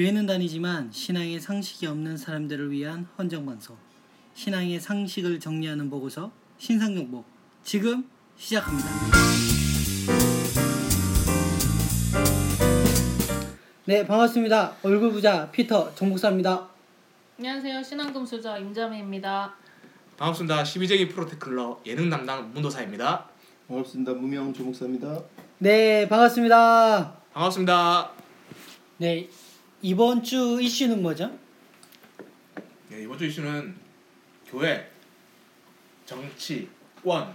[0.00, 3.76] 교회는 다니지만 신앙의 상식이 없는 사람들을 위한 헌정 방송.
[4.32, 7.26] 신앙의 상식을 정리하는 보고서 신상용복
[7.64, 8.08] 지금
[8.38, 8.88] 시작합니다.
[13.84, 14.76] 네 반갑습니다.
[14.82, 16.66] 얼굴 부자 피터 정복사입니다.
[17.36, 17.82] 안녕하세요.
[17.82, 19.54] 신앙금수저 임자매입니다.
[20.16, 20.62] 반갑습니다.
[20.62, 23.28] 12제기 프로테클러 예능 담당 문도사입니다.
[23.68, 24.14] 반갑습니다.
[24.14, 25.20] 무명 조목사입니다.
[25.58, 27.16] 네 반갑습니다.
[27.34, 28.12] 반갑습니다.
[28.96, 29.28] 네
[29.82, 31.30] 이번 주 이슈는 뭐죠?
[32.88, 33.74] 네, 이번 주 이슈는
[34.46, 34.90] 교회,
[36.04, 37.34] 정치권,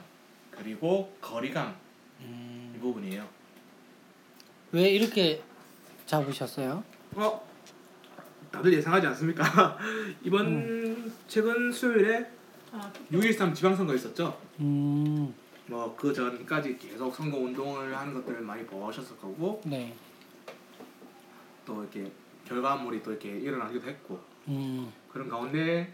[0.51, 1.75] 그리고 거리감
[2.21, 3.27] 이 부분이에요.
[4.73, 5.41] 왜 이렇게
[6.05, 6.83] 잡으셨어요?
[7.15, 7.47] 어?
[8.51, 9.77] 다들 예상하지 않습니까?
[10.23, 12.29] 이번 최근 수요일에
[12.71, 14.39] 아, 6.13 지방선거 있었죠?
[14.59, 15.33] 음,
[15.67, 19.95] 뭐그 전까지 계속 선거 운동을 하는 것들을 많이 보셨을 거고 네.
[21.65, 22.11] 또 이렇게
[22.47, 25.93] 결과물이 또 이렇게 일어나기도 했고 음, 그런 가운데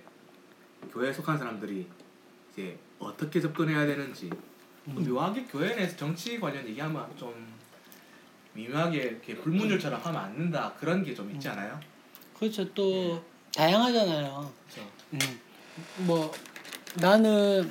[0.92, 1.88] 교회에 속한 사람들이
[2.52, 4.30] 이제 어떻게 접근해야 되는지
[4.94, 7.34] 또 묘하게 교회 내에서 정치 관련 얘기하면 좀
[8.54, 11.80] 미묘하게 이렇게 불문율처럼 하면 안 된다 그런 게 좀 있지 않아요?
[12.38, 12.66] 그렇죠.
[12.74, 13.24] 또
[13.56, 14.52] 다양하잖아요.
[14.70, 14.92] 그렇죠.
[15.14, 15.20] 음,
[16.06, 16.32] 뭐
[17.00, 17.70] 나는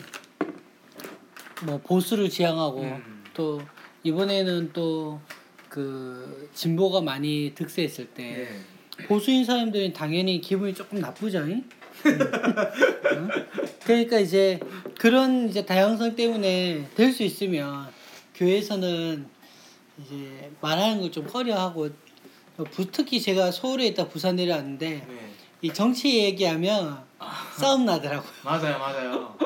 [1.65, 3.25] 뭐 보수를 지향하고 음.
[3.35, 3.61] 또
[4.03, 5.21] 이번에는 또
[5.71, 8.49] 그 진보가 많이 득세했을 때
[8.99, 9.07] 네.
[9.07, 11.47] 보수인 사람들은 당연히 기분이 조금 나쁘죠.
[13.85, 14.59] 그러니까 이제
[14.99, 17.89] 그런 이제 다양성 때문에 될 수 있으면
[18.35, 19.27] 교회에서는
[20.05, 21.89] 이제 말하는 걸 좀 꺼려하고
[22.73, 25.31] 부- 특히 제가 서울에 있다 부산 내려왔는데 네.
[25.63, 26.99] 이 정치 얘기하면
[27.57, 28.31] 싸움 나더라고요.
[28.45, 29.37] 맞아요, 맞아요.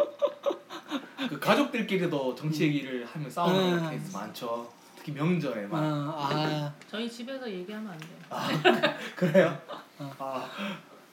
[1.28, 3.90] 그 가족들끼리도 정치 얘기를 하면 싸우는 음.
[3.90, 4.72] 케이스 많죠.
[5.04, 5.78] 특히 명절에 막.
[5.78, 8.18] 아, 아, 저희 집에서 얘기하면 안 돼요.
[8.30, 8.48] 아,
[9.14, 9.58] 그래요?
[9.98, 10.10] 어.
[10.18, 10.48] 아,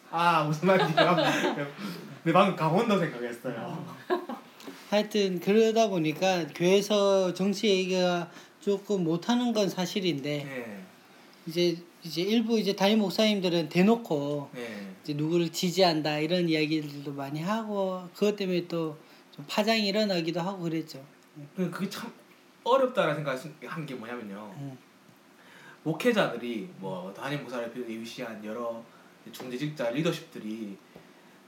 [0.10, 0.96] 아 무슨 말인지
[2.24, 3.86] 내 방금 강원도 생각했어요.
[4.90, 8.32] 하여튼 그러다 보니까 교회에서 정치 얘기가
[8.62, 10.84] 조금 못하는 건 사실인데 네,
[11.46, 14.94] 이제 이제 일부 이제 담임 목사님들은 대놓고 네.
[15.04, 18.98] 이제 누구를 지지한다 이런 이야기들도 많이 하고 그것 때문에 또
[19.32, 21.04] 좀 파장이 일어나기도 하고 그랬죠.
[21.56, 22.12] 그 그게 참
[22.64, 24.54] 어렵다라는 생각한 게 뭐냐면요.
[24.58, 24.78] 음.
[25.84, 28.84] 목회자들이 뭐 담임 목사를 비롯한 여러
[29.32, 30.78] 중재직자 리더십들이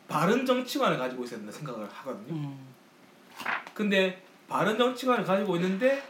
[0.07, 2.33] 바른 정치관을 가지고 있어야 된다 생각을 하거든요.
[2.33, 2.73] 음,
[3.73, 6.03] 근데 바른 정치관을 가지고 있는데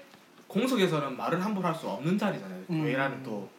[0.48, 2.64] 공석에서는 말을 함부로 할 수 없는 자리잖아요.
[2.70, 2.82] 음.
[2.82, 3.50] 교회라는 또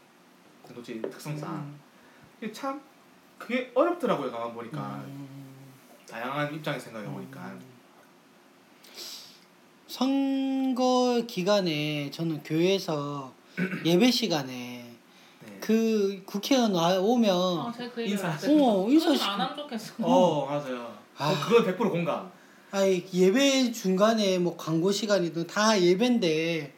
[0.62, 1.80] 공동체 특성상 음,
[2.40, 2.80] 이게 참
[3.38, 4.30] 그게 어렵더라고요.
[4.30, 5.64] 가만 보니까 음.
[6.08, 7.52] 다양한 입장에서 생각해 보니까
[9.86, 10.08] 선
[11.14, 13.32] 거 기간에 저는 교회에서
[13.86, 14.84] 예배 시간에
[15.46, 15.58] 네.
[15.60, 18.28] 그 국회의원 와 오면 어, 제가 그 얘기 인사.
[18.28, 19.92] 어, 인사 시키- 안 하면 좋겠어.
[20.00, 20.92] 어 맞아요.
[21.16, 21.30] 아.
[21.30, 22.30] 어, 그건 100% 공감.
[22.72, 26.72] 아이 예배 중간에 뭐 광고 시간이든 다 예배인데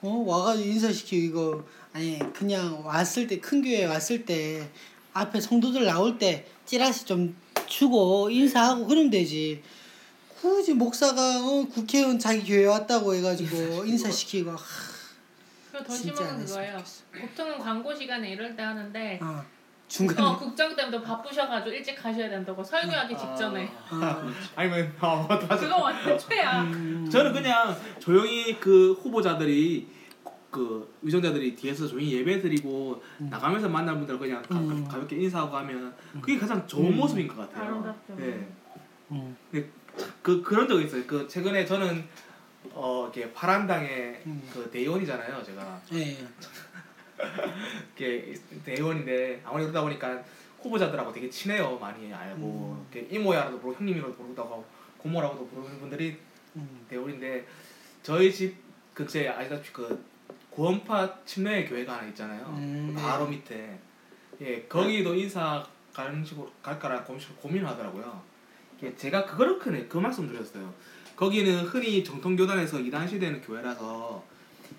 [0.00, 4.66] 어 와가지고 인사시키고 이거 아니 그냥 왔을 때 큰 교회 왔을 때
[5.12, 7.36] 앞에 성도들 나올 때 찌라시 좀
[7.66, 9.60] 주고 인사하고 그러면 되지
[10.40, 14.56] 굳이 목사가 어, 국회의원 자기 교회 왔다고 해가지고 인사시키고 하,
[15.72, 16.78] 그리고 더 진짜 심한 그거예요.
[17.20, 19.44] 보통은 광고 시간에 이럴 때 하는데 어,
[19.88, 25.56] 중간에 어, 국장 때문에 바쁘셔가지고 일찍 가셔야 된다고 설교하기 직전에 어, 아니면 아 맞아.
[25.56, 26.62] 그거 완전 최악.
[26.62, 29.88] 음, 저는 그냥 조용히 그 후보자들이
[30.50, 34.86] 그 위정자들이 뒤에서 조용히 예배 드리고 나가면서 만날 분들 그냥 가, 음.
[34.86, 36.96] 가볍게 인사하고 하면 그게 가장 좋은 음.
[36.96, 37.64] 모습인 것 같아요.
[37.64, 38.14] 아름답죠.
[38.16, 38.48] 네.
[39.10, 39.36] 음,
[40.22, 41.04] 그 그런 적 있어요.
[41.06, 42.04] 그 최근에 저는
[42.72, 44.50] 어 이렇게 파란당의 음.
[44.52, 45.80] 그 대의원이잖아요, 제가.
[45.94, 46.18] 예,
[47.96, 50.22] 이렇게 대의원인데 아무래도 그러다 보니까
[50.62, 52.86] 후보자들하고 되게 친해요, 많이 알고 음.
[52.92, 54.64] 이렇게 이모야라도 부르고 형님이라도 부르기도 하고
[54.98, 56.18] 고모라고도 부르는 분들이
[56.56, 57.46] 음, 대우인데
[58.02, 58.56] 저희 집
[58.94, 60.04] 근처에 아시다시피 그
[60.50, 62.44] 구원파 침례 교회가 하나 있잖아요.
[62.56, 62.96] 음.
[62.98, 63.78] 바로 밑에
[64.40, 68.22] 예 거기도 인사 가는 식으로 갈까라 고민 고민하더라고요.
[68.82, 70.72] 예, 제가 그거를 크네 그 말씀 드렸어요.
[71.16, 74.24] 거기는 흔히 정통교단에서 이단시되는 교회라서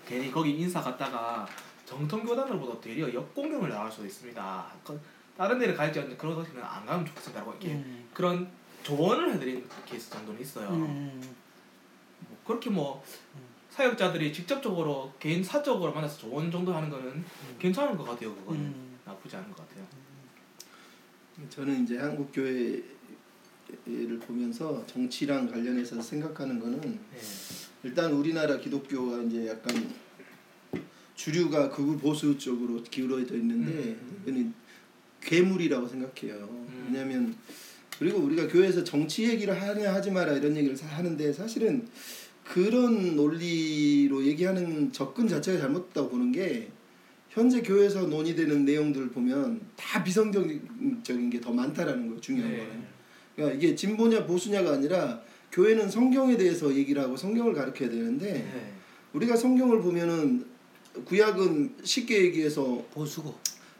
[0.06, 1.46] 괜히 거기 인사 갔다가
[1.84, 4.66] 정통교단으로보다 되려 역공격을 나갈 수도 있습니다.
[4.84, 5.00] 그-
[5.36, 8.48] 다른 데를 갈지 않는 그런 것이면 안 가면 좋겠다고 이렇게 음, 그런
[8.82, 10.68] 조언을 해드린 케이스 정도는 있어요.
[10.68, 11.20] 음,
[12.28, 13.02] 뭐 그렇게 뭐
[13.70, 17.24] 사역자들이 직접적으로 개인 사적으로 만나서 조언 정도 하는 거는
[17.58, 18.34] 괜찮은 것 같아요.
[18.36, 18.98] 그거는 음.
[19.04, 19.84] 나쁘지 않은 것 같아요.
[21.48, 22.82] 저는 이제 한국 교회
[23.86, 26.98] 를 보면서 정치랑 관련해서 생각하는 거는 네.
[27.84, 29.90] 일단 우리나라 기독교가 이제 약간
[31.14, 34.20] 주류가 극우 보수 쪽으로 기울어져 있는데 음.
[34.22, 34.54] 이거는
[35.20, 36.48] 괴물이라고 생각해요.
[36.86, 37.34] 왜냐하면
[37.98, 41.86] 그리고 우리가 교회에서 정치 얘기를 하냐 하지 마라 이런 얘기를 사- 하는데 사실은
[42.44, 46.70] 그런 논리로 얘기하는 접근 자체가 잘못됐다고 보는 게
[47.28, 52.20] 현재 교회에서 논의되는 내용들을 보면 다 비성적인 게 더 많다라는 거예요.
[52.20, 52.58] 중요한 네.
[52.58, 52.89] 거는.
[53.40, 55.20] 그러니까 이게 진보냐 보수냐가 아니라
[55.50, 58.72] 교회는 성경에 대해서 얘기를 하고 성경을 가르쳐야 되는데 네.
[59.14, 60.44] 우리가 성경을 보면은
[61.06, 63.34] 구약은 쉽게 얘기해서 보수고.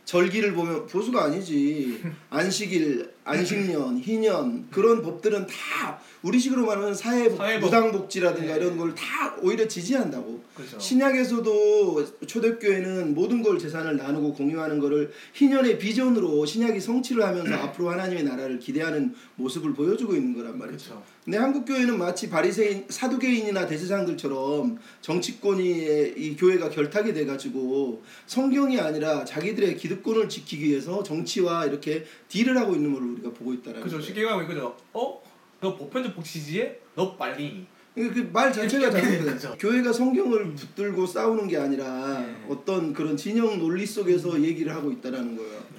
[0.07, 7.65] 절기를 보면 보수가 아니지 안식일, 안식년, 희년 그런 법들은 다 우리식으로 말하면 사회복, 사회복.
[7.67, 8.61] 무당복지라든가 네.
[8.61, 10.43] 이런 걸 다 오히려 지지한다고.
[10.55, 10.79] 그렇죠.
[10.79, 18.25] 신약에서도 초대교회는 모든 걸 재산을 나누고 공유하는 거를 희년의 비전으로 신약이 성취를 하면서 앞으로 하나님의
[18.25, 20.85] 나라를 기대하는 모습을 보여주고 있는 거란 말이죠.
[20.91, 21.03] 그렇죠.
[21.25, 29.25] 근데 한국 교회는 마치 바리새인 사두개인이나 대제사장들처럼 정치권이 이 교회가 결탁이 돼 가지고 성경이 아니라
[29.25, 34.01] 자기들의 기득권을 지키기 위해서 정치와 이렇게 딜을 하고 있는 걸 우리가 보고 있다라는 그죠.
[34.01, 34.75] 쉽게 말하면 그죠.
[34.95, 35.21] 어?
[35.61, 36.81] 너 보편적 복지지에?
[36.95, 37.67] 너 빨리.
[37.95, 39.25] 그말 자체가 잘못돼요.
[39.35, 39.57] 그죠.
[39.59, 42.37] 교회가 성경을 붙들고 싸우는 게 아니라 네.
[42.49, 45.59] 어떤 그런 진영 논리 속에서 얘기를 하고 있다라는 거예요.
[45.59, 45.75] 그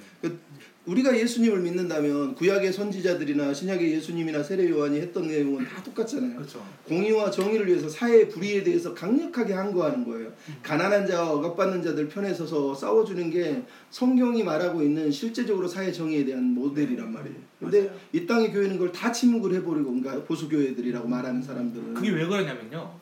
[0.84, 6.34] 우리가 예수님을 믿는다면 구약의 선지자들이나 신약의 예수님이나 세례 요한이 했던 내용은 다 똑같잖아요.
[6.34, 6.66] 그렇죠.
[6.88, 10.32] 공의와 정의를 위해서 사회의 불의에 대해서 강력하게 항거하는 거예요.
[10.60, 16.42] 가난한 자와 억압받는 자들 편에 서서 싸워주는 게 성경이 말하고 있는 실제적으로 사회 정의에 대한
[16.52, 17.36] 모델이란 말이에요.
[17.60, 17.98] 근데 맞아요.
[18.12, 22.92] 이 땅의 교회는 그걸 다 침묵을 해버리고 그러니까 보수 교회들이라고 말하는 사람들은 그게 왜 그러냐면요.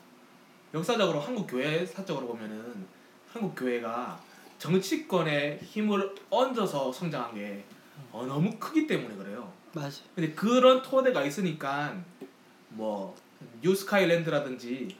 [0.75, 2.61] 역사적으로 한국 교회 사적으로 보면은
[3.33, 4.21] 한국 교회가
[4.61, 7.65] 정치권의 힘을 얹어서 성장한 게
[8.11, 9.51] 어, 너무 크기 때문에 그래요.
[9.73, 10.03] 맞아.
[10.13, 11.99] 근데 그런 토대가 있으니까
[12.69, 13.17] 뭐
[13.63, 14.95] 뉴스카이랜드라든지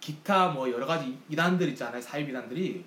[0.00, 2.84] 기타 뭐 여러 가지 이단들 있잖아요 사회 이단들이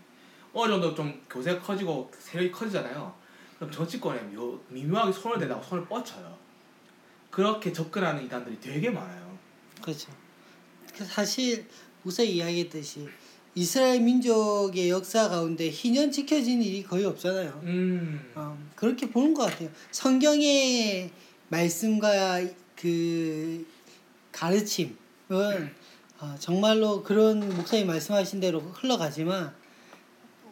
[0.54, 3.14] 어느 정도 좀 교세가 커지고 세력이 커지잖아요
[3.58, 6.38] 그럼 정치권에 묘, 미묘하게 손을 대다가 손을 뻗쳐요
[7.32, 9.38] 그렇게 접근하는 이단들이 되게 많아요
[9.82, 10.12] 그렇죠.
[10.96, 11.68] 그 사실
[12.04, 13.08] 우선 이야기했듯이
[13.56, 17.62] 이스라엘 민족의 역사 가운데 희년 지켜진 일이 거의 없잖아요.
[17.64, 19.70] 음 어, 그렇게 보는 것 같아요.
[19.92, 21.12] 성경의
[21.50, 22.42] 말씀과
[22.76, 23.66] 그
[24.32, 24.96] 가르침은
[26.20, 29.54] 어, 정말로 그런 목사님 말씀하신 대로 흘러가지만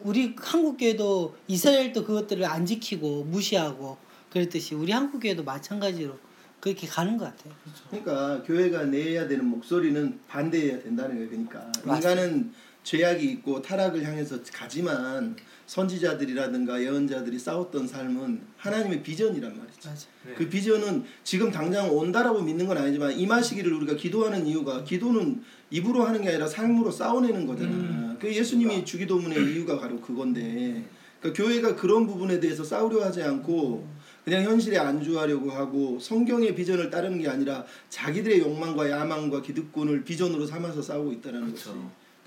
[0.02, 3.96] 우리 한국 교회도 이스라엘도 그것들을 안 지키고 무시하고
[4.30, 6.18] 그랬듯이 우리 한국 교회도 마찬가지로
[6.60, 7.52] 그렇게 가는 것 같아요.
[7.90, 11.28] 그러니까 교회가 내야 되는 목소리는 반대해야 된다는 거예요.
[11.28, 12.10] 그러니까 맞습니다.
[12.12, 12.52] 인간은
[12.82, 15.36] 죄악이 있고 타락을 향해서 가지만
[15.66, 19.88] 선지자들이라든가 예언자들이 싸웠던 삶은 하나님의 비전이란 말이죠.
[19.88, 20.06] 맞아.
[20.26, 20.34] 네.
[20.34, 26.20] 그 비전은 지금 당장 온다라고 믿는 건 아니지만 임하시기를 우리가 기도하는 이유가 기도는 입으로 하는
[26.20, 27.70] 게 아니라 삶으로 싸워내는 거잖아.
[27.70, 30.84] 음, 그 예수님이 주기도문의 이유가 바로 그건데
[31.20, 33.88] 그러니까 교회가 그런 부분에 대해서 싸우려 하지 않고
[34.24, 40.82] 그냥 현실에 안주하려고 하고 성경의 비전을 따르는 게 아니라 자기들의 욕망과 야망과 기득권을 비전으로 삼아서
[40.82, 41.50] 싸우고 있다는.
[41.50, 41.70] 거지.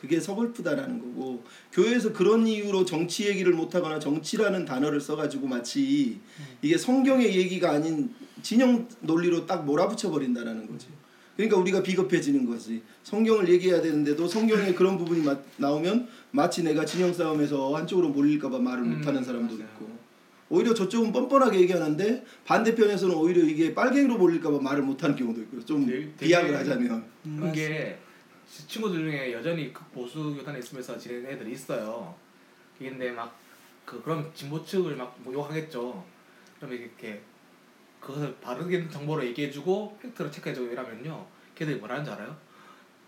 [0.05, 1.43] 그게 서글프다라는 거고
[1.73, 6.19] 교회에서 그런 이유로 정치 얘기를 못하거나 정치라는 단어를 써가지고 마치
[6.61, 8.13] 이게 성경의 얘기가 아닌
[8.43, 10.87] 진영 논리로 딱 몰아붙여 버린다라는 거지.
[11.35, 12.81] 그러니까 우리가 비겁해지는 거지.
[13.03, 18.83] 성경을 얘기해야 되는데도 성경에 그런 부분이 마, 나오면 마치 내가 진영 싸움에서 한쪽으로 몰릴까봐 말을
[18.83, 19.67] 음, 못하는 사람도 맞아요.
[19.73, 19.89] 있고.
[20.49, 26.11] 오히려 저쪽은 뻔뻔하게 얘기하는데 반대편에서는 오히려 이게 빨갱이로 몰릴까봐 말을 못하는 경우도 있고 좀 되게-
[26.19, 27.97] 비약을 하자면 음, 그게
[28.47, 32.15] 친구들 중에 여전히 그 보수 교단에 있으면서 지내는 애들이 있어요.
[32.77, 33.45] 근데 막
[33.85, 36.03] 그 그럼 진보 측을 막 모욕하겠죠.
[36.59, 37.21] 그럼 이렇게
[37.99, 42.35] 그것을 바르게 정보로 얘기해주고 팩트로 체크해주고 이러면요, 걔들이 뭐라는 줄 알아요?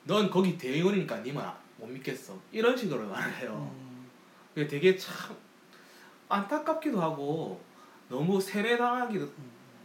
[0.03, 2.39] 넌 거기 대의원이니까 니 말 못 믿겠어.
[2.51, 3.75] 이런 식으로 말을 해요.
[3.75, 4.08] 음,
[4.53, 5.36] 그게 되게 참
[6.29, 7.62] 안타깝기도 하고
[8.08, 9.27] 너무 세뇌당하기도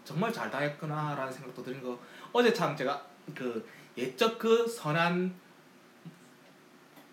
[0.04, 1.98] 정말 잘 당했구나라는 생각도 드는 거
[2.32, 3.04] 어제 참 제가
[3.34, 3.66] 그
[3.96, 5.34] 예적 그 선한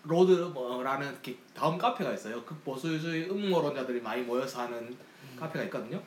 [0.04, 2.42] 로드 뭐라는 이렇게 다음 카페가 있어요.
[2.44, 4.96] 그 보수주의 음모론자들이 많이 모여서 하는
[5.38, 6.02] 카페가 있거든요.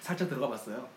[0.00, 0.88] 살짝 들어가 봤어요.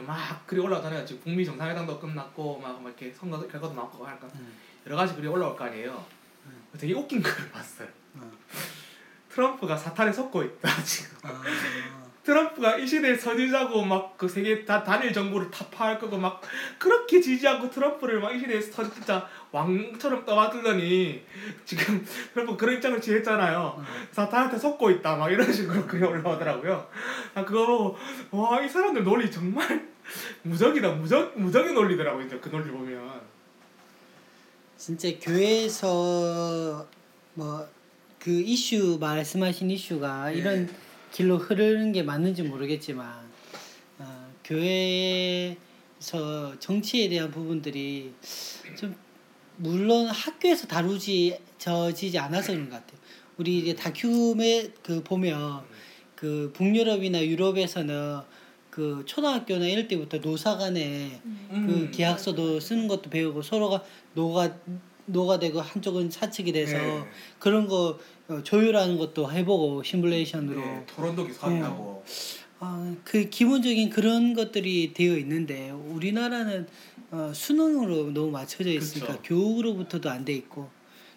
[0.00, 1.04] 막 글이 올라오잖아요.
[1.04, 4.56] 지금 북미 정상회담도 끝났고 막, 막 이렇게 선거 결과도 나왔고 하니까 음.
[4.86, 6.04] 여러 가지 글이 올라올 거 아니에요.
[6.78, 7.88] 되게 웃긴 걸 봤어요.
[8.14, 8.30] 어.
[9.28, 11.18] 트럼프가 사탄에 속고 있다 지금.
[11.22, 16.40] 아, 트럼프가 이 시대에 선지자고 막 그 세계 다 단일 정부를 타파할 거고 막
[16.78, 21.22] 그렇게 지지하고 트럼프를 막 이 시대에 선 진짜 왕처럼 떠받들더니
[21.64, 23.84] 지금 트럼프 그런 입장을 취했잖아요.
[24.12, 26.88] 사탄한테 속고 있다 막 이런 식으로 글이 올라오더라고요.
[27.34, 27.98] 아 그거 보고
[28.30, 29.88] 와 이 사람들 논리 정말
[30.42, 33.20] 무적이다 무적 무적의 논리더라고 이제 그 논리 보면.
[34.76, 36.86] 진짜 교회에서
[37.34, 37.66] 뭐
[38.22, 40.34] 그 이슈 말씀하신 이슈가 네.
[40.38, 40.68] 이런
[41.12, 43.06] 길로 흐르는 게 맞는지 모르겠지만
[43.98, 45.56] 어, 교회에서
[46.58, 48.12] 정치에 대한 부분들이
[48.76, 48.94] 좀
[49.56, 52.98] 물론 학교에서 다루지 다뤄지지 않아서 그런 것 같아요.
[53.36, 55.62] 우리 이제 다큐메 그 보면
[56.14, 58.20] 그 북유럽이나 유럽에서는
[58.70, 61.90] 그 초등학교나 이럴 때부터 노사 간에 그 음.
[61.92, 64.56] 계약서도 쓰는 것도 배우고 서로가 노가
[65.06, 67.04] 노가 되고 한쪽은 사측이 돼서 네.
[67.38, 72.04] 그런 거 어, 조율하는 것도 해보고 시뮬레이션으로 네, 토론도 기사하고
[72.60, 76.68] 아, 그 기본적인 그런 것들이 되어 있는데 우리나라는
[77.10, 79.22] 어, 수능으로 너무 맞춰져 있으니까 그쵸.
[79.24, 80.70] 교육으로부터도 안 돼 있고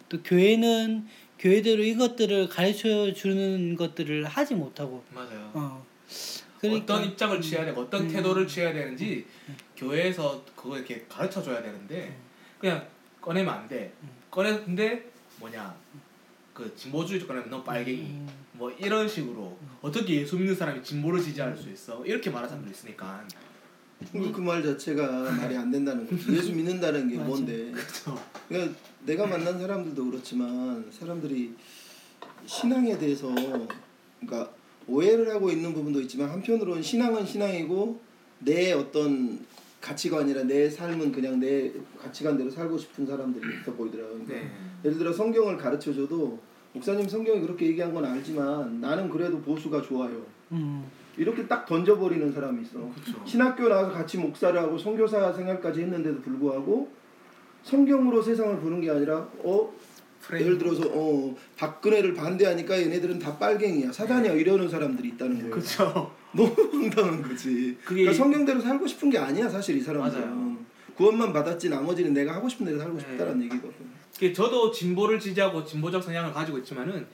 [0.09, 1.07] 또 교회는
[1.39, 5.51] 교회대로 이것들을 가르쳐 주는 것들을 하지 못하고 맞아요.
[5.53, 5.85] 어
[6.63, 8.07] 어떤 입장을 취해야 되고 어떤 음.
[8.07, 9.25] 태도를 취해야 되는지
[9.77, 12.17] 교회에서 그거 이렇게 가르쳐 줘야 되는데
[12.57, 12.87] 그냥
[13.25, 13.91] 꺼내면 안 돼.
[14.29, 15.75] 꺼냈는데 뭐냐
[16.53, 18.29] 그 진보주의 꺼내면 너 빨갱이 음.
[18.53, 23.25] 뭐 이런 식으로 어떻게 예수 믿는 사람이 진보를 지지할 수 있어 이렇게 말하는 사람도 있으니까
[24.11, 26.33] 그 말 자체가 말이 안 된다는 거죠.
[26.35, 27.15] 예수 믿는다는 게.
[27.17, 27.71] 뭔데?
[27.71, 28.21] 그렇죠.
[28.47, 31.55] 그러니까 내가 만난 사람들도 그렇지만 사람들이
[32.45, 33.33] 신앙에 대해서
[34.19, 34.51] 그러니까
[34.87, 37.99] 오해를 하고 있는 부분도 있지만 한편으로는 신앙은 신앙이고
[38.39, 39.43] 내 어떤
[39.85, 44.25] 가치관이라 내 삶은 그냥 내 가치관대로 살고 싶은 사람들이 있어 보이더라고요.
[44.25, 44.51] 그러니까 네.
[44.83, 46.39] 예를 들어 성경을 가르쳐 줘도
[46.73, 50.25] 목사님 성경이 그렇게 얘기한 건 알지만 나는 그래도 보수가 좋아요.
[50.51, 50.83] 음.
[51.17, 52.79] 이렇게 딱 던져버리는 사람이 있어.
[52.79, 53.23] 그렇죠.
[53.25, 56.89] 신학교 나와서 같이 목사를 하고 선교사 생활까지 했는데도 불구하고
[57.63, 59.71] 성경으로 세상을 보는 게 아니라 어
[60.19, 60.45] 프레임.
[60.45, 65.51] 예를 들어서 어 박근혜를 반대하니까 얘네들은 다 빨갱이야 사단이야 이러는 사람들이 있다는 거예요.
[65.51, 66.11] 그렇죠.
[66.35, 67.77] 너무 황당한 거지.
[67.83, 70.21] 그게 그러니까 성경대로 살고 싶은 게 아니야 사실 이 사람들은.
[70.21, 70.57] 맞아요.
[70.95, 72.99] 구원만 받았지 나머지는 내가 하고 싶은 대로 살고 네.
[73.01, 73.73] 싶다는 얘기거든.
[74.15, 77.05] 이게 저도 진보를 지지하고 진보적 성향을 가지고 있지만은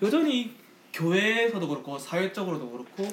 [0.00, 0.54] 여전히
[0.92, 3.08] 교회에서도 그렇고 사회적으로도 그렇고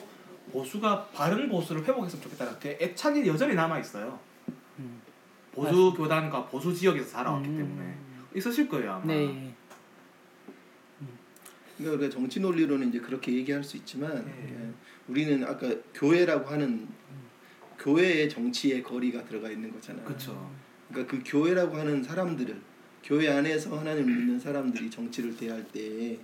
[0.52, 4.20] 보수가 바른 보수를 회복했으면 좋겠다는 그 애착이 여전히 남아 있어요.
[4.80, 5.02] 음.
[5.52, 7.58] 보수 교단과 보수 지역에서 살아왔기 음.
[7.58, 7.96] 때문에
[8.36, 9.06] 있으실 거예요 아마.
[9.06, 9.54] 네.
[11.78, 14.72] 그러니까 우리가 정치 논리로는 이제 그렇게 얘기할 수 있지만 네.
[15.08, 16.88] 예, 우리는 아까 교회라고 하는
[17.80, 20.06] 교회의 정치의 거리가 들어가 있는 거잖아요.
[20.06, 20.52] 그렇죠.
[20.90, 22.62] 그러니까 그 교회라고 하는 사람들을
[23.04, 26.18] 교회 안에서 하나님을 믿는 사람들이 정치를 대할 때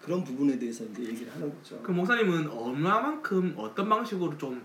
[0.00, 1.80] 그런 부분에 대해서 이제 얘기를 하는 거죠.
[1.82, 4.62] 그 목사님은 얼마만큼 어떤 방식으로 좀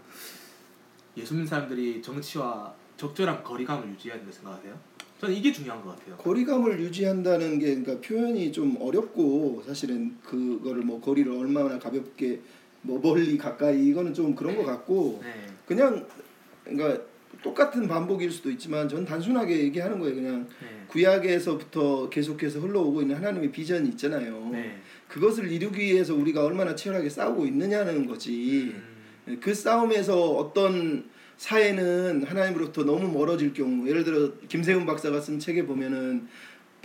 [1.18, 4.80] 예수 믿는 사람들이 정치와 적절한 거리감을 유지해야 된다고 생각하세요?
[5.20, 6.18] 저는 이게 중요한 것 같아요.
[6.18, 12.42] 거리감을 유지한다는 게 그러니까 표현이 좀 어렵고 사실은 그거를 뭐 거리를 얼마나 가볍게
[12.86, 15.48] 뭐 멀리 가까이 이거는 좀 그런 것 같고 네.
[15.66, 16.06] 그냥
[16.64, 17.02] 그러니까
[17.42, 20.16] 똑같은 반복일 수도 있지만 전 단순하게 얘기하는 거예요.
[20.16, 20.86] 그냥 네.
[20.88, 24.50] 구약에서부터 계속해서 흘러오고 있는 하나님의 비전이 있잖아요.
[24.52, 24.78] 네.
[25.08, 28.74] 그것을 이루기 위해서 우리가 얼마나 치열하게 싸우고 있느냐는 거지.
[29.28, 35.66] 음, 그 싸움에서 어떤 사회는 하나님으로부터 너무 멀어질 경우, 예를 들어 김세훈 박사가 쓴 책에
[35.66, 36.28] 보면은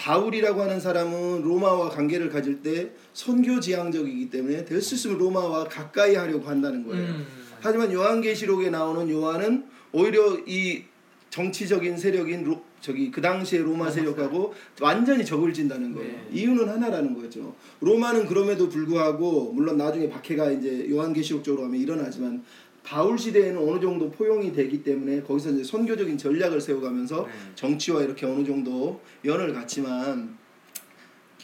[0.01, 6.15] 바울이라고 하는 사람은 로마와 관계를 가질 때 선교 지향적이기 때문에 될 수 있으면 로마와 가까이
[6.15, 7.05] 하려고 한다는 거예요.
[7.05, 7.27] 음,
[7.61, 10.85] 하지만 요한계시록에 나오는 요한은 오히려 이
[11.29, 16.11] 정치적인 세력인 로, 저기 그 당시에 로마 세력하고 완전히 적을 진다는 거예요.
[16.11, 16.29] 네.
[16.33, 17.55] 이유는 하나라는 거죠.
[17.81, 22.43] 로마는 그럼에도 불구하고 물론 나중에 박해가 이제 요한계시록 쪽으로 가면 일어나지만
[22.83, 27.33] 바울 시대에는 어느 정도 포용이 되기 때문에 거기서 이제 선교적인 전략을 세워가면서 네.
[27.55, 30.39] 정치와 이렇게 어느 정도 연을 갖지만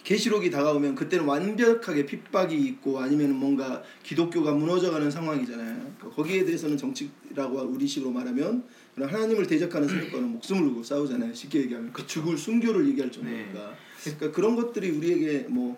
[0.02, 5.94] 계시록이 다가오면 그때는 완벽하게 핍박이 있고 아니면 뭔가 기독교가 무너져가는 상황이잖아요.
[5.98, 8.62] 그러니까 거기에 대해서는 정치라고 우리식으로 말하면
[8.96, 11.34] 하나님을 대적하는 세력과는 목숨을 걸고 싸우잖아요.
[11.34, 13.74] 쉽게 얘기하면 그 죽을 순교를 얘기할 정도니까.
[14.04, 15.76] 그러니까 그런 것들이 우리에게 뭐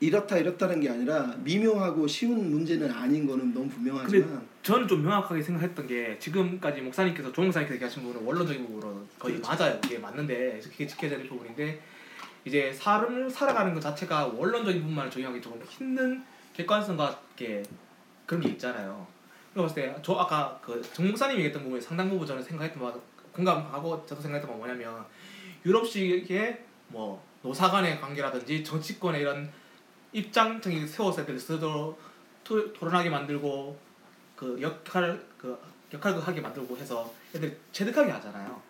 [0.00, 5.86] 이렇다 이렇다는 게 아니라 미묘하고 쉬운 문제는 아닌 거는 너무 분명하지만 저는 좀 명확하게 생각했던
[5.86, 9.64] 게 지금까지 목사님께서 조 목사님께서 얘기하신 부분은 원론적인 부분으로 거의 그렇죠.
[9.64, 9.80] 맞아요.
[9.80, 11.80] 그게 맞는데 그게 지켜야 될 부분인데
[12.44, 16.22] 이제 사람을 살아가는 것 자체가 원론적인 부분만 적용하기 조금 힘든
[16.52, 17.62] 객관성과 이렇게
[18.26, 19.06] 그런 게 있잖아요.
[19.54, 22.94] 그래서 봤을 때 저 아까 그정 목사님이 얘기했던 부분에 상당 부분 저는 생각했던 바
[23.32, 25.02] 공감하고 저도 생각했던 건 뭐냐면
[25.64, 29.50] 유럽식의 뭐 노사 간의 관계라든지 정치권의 이런
[30.12, 31.24] 입장적인 세워서
[32.44, 33.78] 토- 토론하게 만들고
[34.36, 35.56] 그 역할 그
[35.92, 38.60] 역할극 하게 만들고 해서 애들 체득하게 하잖아요.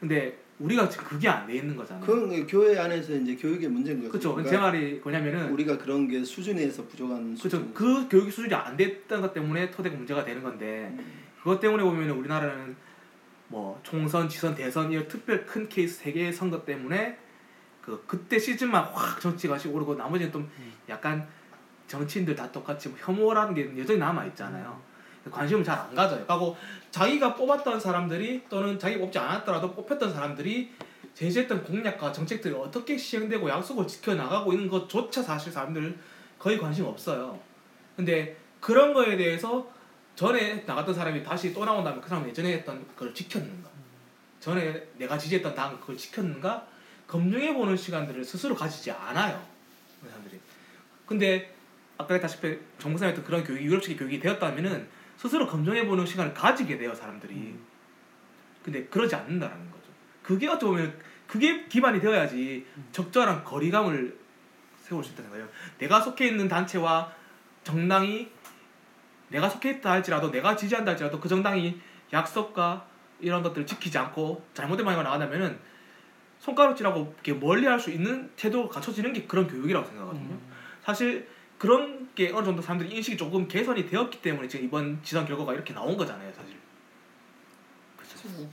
[0.00, 2.04] 근데 우리가 지금 그게 안 돼 있는 거잖아요.
[2.04, 4.10] 그건 교회 안에서 이제 교육의 문제인 거죠.
[4.10, 4.34] 그렇죠.
[4.34, 7.42] 그러니까 제 말이 뭐냐면은 우리가 그런 게 수준에서 부족한 그렇죠.
[7.42, 7.74] 수준.
[7.74, 10.96] 그 교육 수준이 안 됐던 것 때문에 토대가 문제가 되는 건데
[11.38, 12.74] 그것 때문에 보면 우리나라는
[13.48, 17.18] 뭐 총선, 지선, 대선 이런 특별 큰 케이스 세 개의 선거 때문에
[17.86, 20.50] 그 그때 시즌만 확 정치가 시 오르고 나머지는 좀
[20.88, 21.26] 약간
[21.86, 24.78] 정치인들 다 똑같이 뭐 혐오라는 게 여전히 남아 있잖아요.
[25.30, 26.24] 관심을 잘 안 가져요.
[26.26, 26.56] 하고
[26.90, 30.72] 자기가 뽑았던 사람들이 또는 자기 뽑지 않았더라도 뽑혔던 사람들이
[31.14, 35.96] 제시했던 공약과 정책들이 어떻게 시행되고 약속을 지켜 나가고 있는 것조차 사실 사람들
[36.38, 37.38] 거의 관심 없어요.
[37.94, 39.66] 근데 그런 거에 대해서
[40.16, 43.70] 전에 나갔던 사람이 다시 또 나온다면 그 사람은 예전에 했던 그걸 지켰는가?
[44.40, 46.66] 전에 내가 지지했던 당 그걸 지켰는가?
[47.06, 49.44] 검증해 보는 시간들을 스스로 가지지 않아요.
[50.02, 50.40] 그 사람들이.
[51.06, 51.54] 근데
[51.98, 56.94] 아까 했다시피 정부상에 했던 그런 교육이 유럽식 교육이 되었다면은 스스로 검증해 보는 시간을 가지게 돼요
[56.94, 57.56] 사람들이.
[58.62, 59.84] 근데 그러지 않는다라는 거죠.
[60.22, 64.18] 그게 어떻게 보면 그게 기반이 되어야지 적절한 거리감을
[64.80, 65.48] 세울 수 있다는 거예요.
[65.78, 67.12] 내가 속해 있는 단체와
[67.64, 68.30] 정당이
[69.28, 71.80] 내가 속해 있다 할지라도 내가 지지한다 할지라도 그 정당이
[72.12, 72.86] 약속과
[73.20, 75.58] 이런 것들을 지키지 않고 잘못된 방향으로 나간다면은
[76.38, 80.38] 손가락질하고 이렇게 멀리할 수 있는 태도가 갖춰지는 게 그런 교육이라고 생각하거든요.
[80.84, 81.26] 사실
[81.58, 85.72] 그런 게 어느 정도 사람들이 인식이 조금 개선이 되었기 때문에 지금 이번 지선 결과가 이렇게
[85.74, 86.54] 나온 거잖아요, 사실.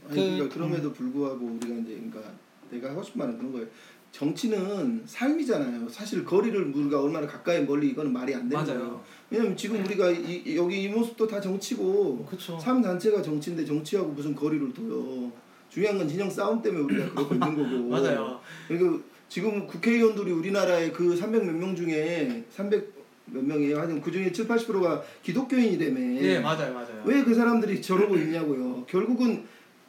[0.09, 2.21] 아니 그러니까 그럼에도 불구하고 우리가 이제 그러니까
[2.69, 3.67] 내가 하고 싶은 말은 그런 거예요.
[4.11, 5.89] 정치는 삶이잖아요.
[5.89, 8.63] 사실 거리를 우리가 얼마나 가까이 멀리 이거는 말이 안 되는.
[8.65, 9.03] 거예요.
[9.31, 12.59] 왜냐면 지금 우리가 이, 이- 여기 이 모습도 다 정치고 그렇죠.
[12.59, 15.31] 삶 자체가 정치인데 정치하고 무슨 거리를 둬요.
[15.73, 17.89] 중요한 건 진영 싸움 때문에 우리가 그러고 있는 거고.
[17.89, 18.39] 맞아요.
[18.67, 22.93] 그리고 지금 국회의원들이 우리나라의 그 300 몇 명 중에 300
[23.25, 23.77] 몇 명이에요.
[23.79, 26.21] 하여튼 그 중에 7, 80%가 기독교인이라며.
[26.21, 27.01] 예, 맞아요, 맞아요.
[27.05, 28.85] 왜 그 사람들이 저러고 있냐고요.
[28.87, 29.45] 결국은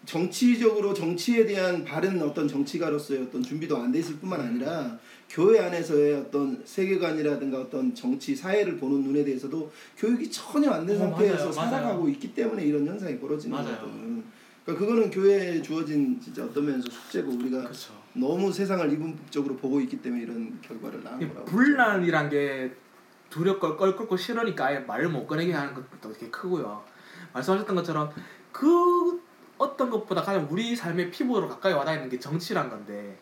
[0.06, 4.98] 정치적으로 정치에 대한 바른 어떤 정치가로서의 어떤 준비도 안 돼 있을 뿐만 아니라
[5.30, 11.36] 교회 안에서의 어떤 세계관이라든가 어떤 정치 사회를 보는 눈에 대해서도 교육이 전혀 안된 어, 상태에서
[11.48, 12.08] 맞아요, 살아가고 맞아요.
[12.10, 13.76] 있기 때문에 이런 현상이 벌어지는 맞아요.
[13.78, 14.22] 거거든.
[14.64, 17.92] 그러니까 그거는 교회에 주어진 진짜 어떤 면에서 숙제고 우리가 그렇죠.
[18.14, 21.44] 너무 세상을 이분법적으로 보고 있기 때문에 이런 결과를 낳은 이 거라고.
[21.44, 22.74] 분란이란 게
[23.28, 26.82] 두렵고 껄끄고 싫으니까 아예 말을 못 꺼내게 하는 것도 되게 크고요.
[27.32, 28.10] 말씀하셨던 것처럼
[28.52, 29.20] 그
[29.58, 33.18] 어떤 것보다 가장 우리 삶의 피부로 가까이 와닿는 게 정치란 건데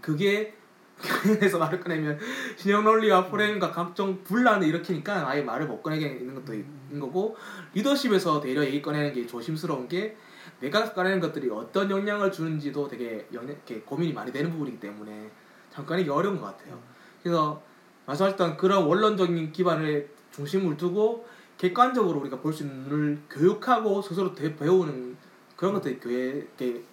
[0.00, 0.54] 그게
[1.42, 2.18] 에서 말을 꺼내면
[2.56, 7.36] 진영 논리와 프레임과 각종 분란을 일으키니까 아예 말을 못 꺼내게 있는 것도 있는 거고
[7.74, 10.16] 리더십에서 대려 얘기 꺼내는 게 조심스러운 게
[10.60, 15.30] 내가 꺼내는 것들이 어떤 영향을 주는지도 되게 영향, 고민이 많이 되는 부분이기 때문에
[15.70, 16.80] 참 꺼내기 어려운 것 같아요.
[17.22, 17.62] 그래서
[18.06, 21.26] 말씀하셨던 그런 원론적인 기반을 중심을 두고
[21.58, 25.16] 객관적으로 우리가 볼 수 있는 눈을 교육하고 스스로 대- 배우는
[25.56, 26.46] 그런 것들이 교회에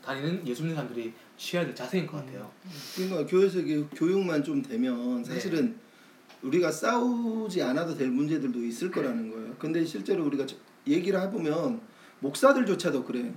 [0.03, 2.49] 다니는 예수 믿는 사람들이 취해야 될 자세인 것 같아요.
[2.95, 3.59] 그러니까 교회에서
[3.95, 5.75] 교육만 좀 되면 사실은
[6.41, 9.55] 우리가 싸우지 않아도 될 문제들도 있을 거라는 거예요.
[9.57, 10.55] 근데 실제로 우리가 저-
[10.87, 11.81] 얘기를 해보면
[12.19, 13.33] 목사들조차도 그래.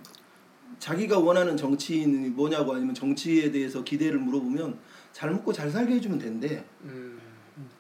[0.79, 4.79] 자기가 원하는 정치인이 뭐냐고 아니면 정치에 대해서 기대를 물어보면
[5.13, 6.63] 잘 먹고 잘 살게 해주면 된대.
[6.83, 7.19] 음,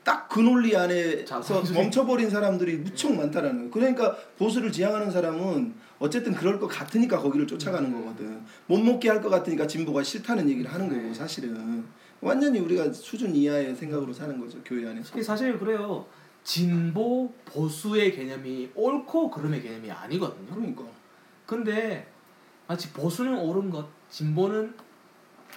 [0.02, 1.62] 딱그 논리 안에서.
[1.74, 3.70] 멈춰버린 사람들이 무척 많다라는 거예요.
[3.70, 8.40] 그러니까 보수를 지향하는 사람은 어쨌든 그럴 것 같으니까 거기를 쫓아가는 거거든.
[8.66, 11.12] 못 먹게 할 것 같으니까 진보가 싫다는 얘기를 하는 거고 네.
[11.14, 11.84] 사실은
[12.20, 15.20] 완전히 우리가 수준 이하의 생각으로 사는 거죠 교회 안에서.
[15.22, 16.06] 사실 그래요.
[16.44, 20.54] 진보 보수의 개념이 옳고 그름의 개념이 아니거든요.
[20.54, 20.84] 그러니까
[21.46, 22.06] 근데
[22.66, 24.74] 마치 보수는 옳은 것, 진보는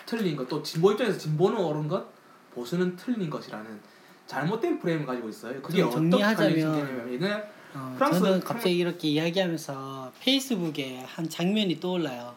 [0.06, 2.06] 틀린 것, 또 진보 입장에서 진보는 옳은 것,
[2.54, 3.80] 보수는 틀린 것이라는
[4.26, 5.62] 잘못된 프레임을 가지고 있어요.
[5.62, 6.54] 그게 좀 어떤 정리하자면
[6.86, 12.36] 개념이냐면 어, 프랑스- 저는 갑자기 이렇게 이야기하면서 페이스북에 한 장면이 떠올라요.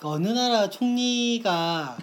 [0.00, 1.96] 그 어느 나라 총리가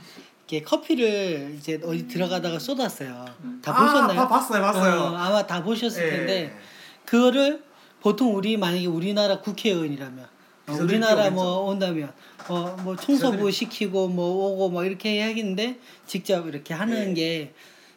[0.47, 3.25] 이렇게 커피를 이제 어디 들어가다가 쏟았어요.
[3.61, 4.21] 다 보셨나요?
[4.21, 5.01] 아, 봤어요, 봤어요.
[5.01, 6.09] 어, 아마 다 보셨을 예.
[6.09, 6.57] 텐데
[7.05, 7.63] 그거를
[8.01, 10.27] 보통 우리 만약에 우리나라 국회의원이라면
[10.67, 11.29] 어, 우리나라.
[11.29, 12.11] 뭐 온다면
[12.47, 17.51] 어 뭐 청소부 시키고 뭐 오고 뭐 이렇게 해야겠는데 직접 이렇게 하는 예.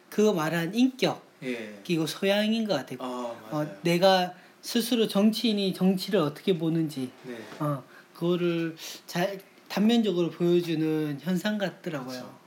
[0.09, 1.79] 게그 말한 인격 예.
[1.85, 2.97] 그리고 소양인 것 같아요.
[3.01, 3.75] 아, 어, 맞아요.
[3.81, 7.37] 내가 스스로 정치인이 정치를 어떻게 보는지 네.
[7.59, 12.07] 어, 그거를 잘 단면적으로 보여주는 현상 같더라고요.
[12.07, 12.39] 그렇죠.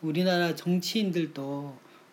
[0.00, 1.42] 우리나라 정치인들도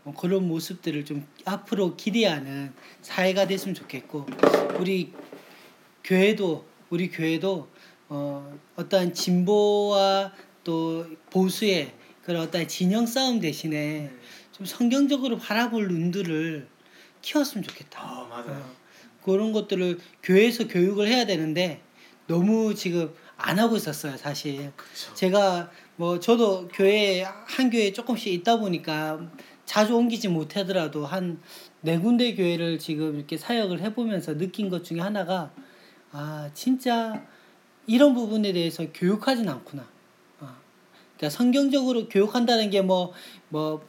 [0.05, 4.25] 어, 그런 모습들을 좀 앞으로 기대하는 사회가 됐으면 좋겠고
[4.79, 5.13] 우리
[6.03, 7.67] 교회도 우리 교회도
[8.09, 14.13] 어, 어떠한 진보와 또 보수의 그런 어떤 진영 싸움 대신에 네.
[14.51, 16.67] 좀 성경적으로 바라볼 눈들을
[17.21, 18.01] 키웠으면 좋겠다.
[18.01, 18.59] 아, 맞아요.
[18.59, 18.83] 어,
[19.23, 21.81] 그런 것들을 교회에서 교육을 해야 되는데
[22.27, 24.71] 너무 지금 안 하고 있었어요, 사실.
[24.75, 25.13] 그렇죠.
[25.15, 29.19] 제가 뭐 저도 교회 한 교회 조금씩 있다 보니까
[29.65, 31.39] 자주 옮기지 못하더라도 한
[31.86, 35.51] 네 군데 교회를 지금 이렇게 사역을 해보면서 느낀 것 중에 하나가
[36.13, 37.25] 아 진짜
[37.88, 39.81] 이런 부분에 대해서 교육하진 않구나.
[40.39, 40.47] 어.
[41.17, 43.12] 그러니까 성경적으로 교육한다는 게 뭐
[43.49, 43.81] 뭐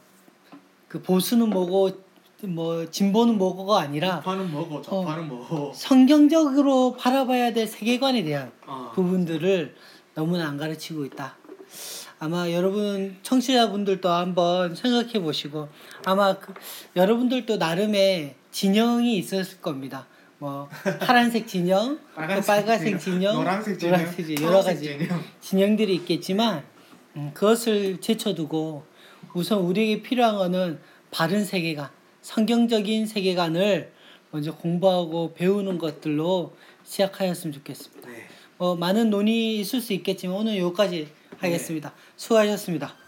[0.89, 2.03] 그 보수는 뭐고
[2.47, 5.71] 뭐 진보는 뭐고가 아니라 좌파는 뭐고 좌파는 뭐.
[5.75, 8.91] 성경적으로 바라봐야 될 세계관에 대한 어.
[8.93, 9.75] 부분들을
[10.13, 11.35] 너무나 안 가르치고 있다.
[12.19, 15.67] 아마 여러분 청취자분들도 한번 생각해 보시고
[16.05, 16.53] 아마 그,
[16.95, 20.07] 여러분들도 나름의 진영이 있었을 겁니다.
[20.37, 25.23] 뭐 파란색 진영, 또 빨간색 진영, 노란색 진영, 노란색 진영 여러 가지 진영.
[25.41, 26.63] 진영 들이 있겠지만
[27.15, 28.83] 음, 그것을 제쳐두고
[29.33, 30.79] 우선 우리에게 필요한 거는
[31.11, 31.89] 바른 세계관,
[32.25, 33.91] 성경적인 세계관을
[34.31, 38.09] 먼저 공부하고 배우는 것들로 시작하였으면 좋겠습니다.
[38.09, 38.25] 네.
[38.57, 41.07] 뭐 많은 논의 있을 수 있겠지만 오늘 여기까지
[41.37, 41.93] 하겠습니다.
[42.17, 42.87] 수고하셨습니다.
[42.87, 43.04] 수고하셨습니다.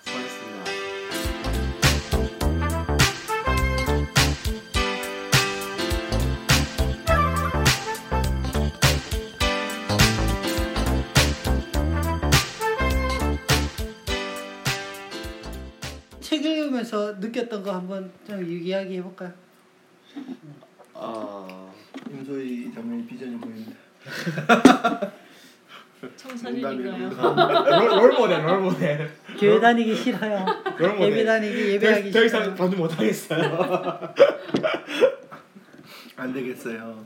[17.38, 19.32] 느꼈던 거 한번 좀 이야기해 볼까요?
[20.93, 21.73] 어.
[22.10, 23.78] 임소희 자매의 비전이 보입니다.
[26.15, 27.10] 청사진인가요?
[27.10, 29.12] role, role model role model.
[29.39, 30.45] 교회 다니기 싫어요.
[30.77, 31.12] role model.
[31.12, 32.43] 예배 다니기 예배하기 더, 더 싫어요.
[32.43, 34.13] 이상 반주 못 하겠어요.
[36.15, 37.06] 안 되겠어요.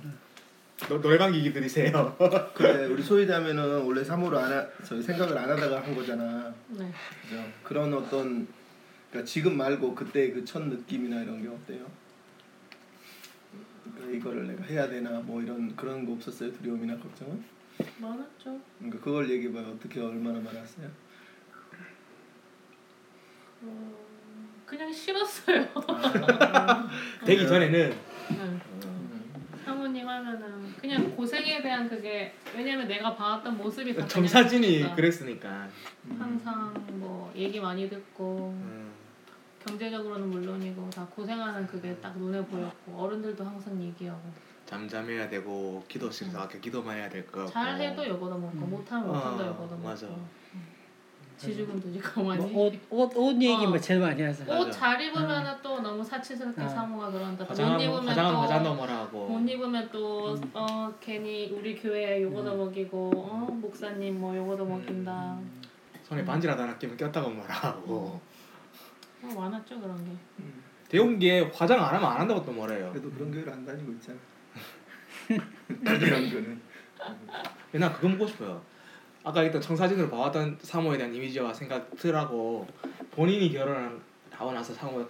[0.87, 2.15] 노, 노래방 기기 들이세요.
[2.53, 6.53] 그래 우리 소희 자매는 원래 사모를 안 하, 저희 생각을 안 하다가 한 거잖아.
[6.69, 6.91] 네.
[7.21, 7.43] 그죠?
[7.63, 8.47] 그런 어떤
[9.11, 11.85] 그러니까 지금 말고 그때 그 첫 느낌이나 이런 게 어때요?
[13.95, 17.43] 그러니까 이거를 내가 해야 되나 뭐 이런 그런 거 없었어요 두려움이나 걱정은?
[17.99, 18.59] 많았죠.
[18.79, 20.89] 그러니까 그걸 얘기해봐요 어떻게 얼마나 많았어요?
[23.63, 23.95] 어,
[24.65, 25.67] 그냥 싫었어요.
[27.25, 27.89] 되기 전에는
[28.29, 28.59] 네.
[29.65, 35.67] 사모님 하면은 그냥 고생에 대한 그게 왜냐면 내가 봐왔던 모습이 다 그냥 그랬으니까.
[36.17, 38.90] 항상 뭐 얘기 많이 듣고 음.
[39.65, 44.21] 경제적으로는 물론이고 다 고생하는 그게 딱 눈에 보였고 어른들도 항상 얘기하고
[44.65, 47.45] 잠잠해야 되고 기도실에서 아까 기도만 해야 될 거.
[47.45, 50.07] 잘해도 여보다 먹고 못하면 어, 못한다 여보다 먹고 맞아.
[50.07, 50.71] 음.
[51.37, 53.79] 지죽은 두지 가만히 뭐 옷, 옷, 옷 얘기 뭐 어.
[53.79, 54.47] 제일 많이 하세요.
[54.47, 54.59] 맞아.
[54.61, 56.69] 옷잘 입으면 또 너무 사치스럽게 어.
[56.69, 59.27] 사모가 그런다 못 화장하면 입으면 화장하면 또 화장 넘어라 하고.
[59.27, 60.51] 못 입으면 또 음.
[60.53, 65.37] 어 괜히 우리 교회 요거도 먹이고 어 목사님 뭐 요거도 먹인다
[66.03, 68.21] 손에 반지라도 하나 끼면 꼈다고 뭐라 하고.
[69.23, 70.63] 어, 많았죠 그런 게 음.
[70.89, 72.89] 대웅기에 화장 안 하면 안 한다고 또 뭐래요.
[72.91, 74.19] 그래도 그런 교회를 안 다니고 있잖아.
[75.83, 76.61] 그런 거는.
[77.73, 78.61] 나 그거 먹고 싶어요.
[79.23, 82.67] 아까 일단 청사진으로 봐왔던 사모에 대한 이미지와 생각들하고
[83.11, 83.99] 본인이 결혼을
[84.31, 85.07] 하고 나서 사모의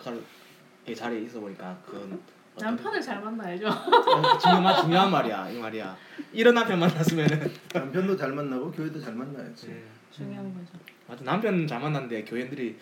[0.95, 2.21] 자리에 있어 보니까 그건
[2.59, 5.97] 남편을 잘 만나야죠 어, 중요한 중요한 말이야 이 말이야.
[6.33, 9.67] 이런 남편 만났으면은 남편도 잘 만나고 교회도 잘 만나야지.
[9.67, 10.77] 음, 중요한 거죠
[11.11, 12.77] 맞아 남편 잘 만났는데 교인들이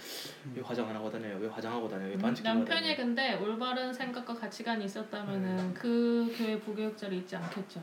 [0.55, 1.37] 왜 화장 안 하고 다녀요?
[1.39, 2.09] 왜 화장하고 다녀요?
[2.09, 2.95] 왜 반지 끼고 남편이?
[2.95, 5.73] 근데 올바른 생각과 가치관이 있었다면은 음.
[5.75, 7.81] 그 교회 부교육자를 잊지 않겠죠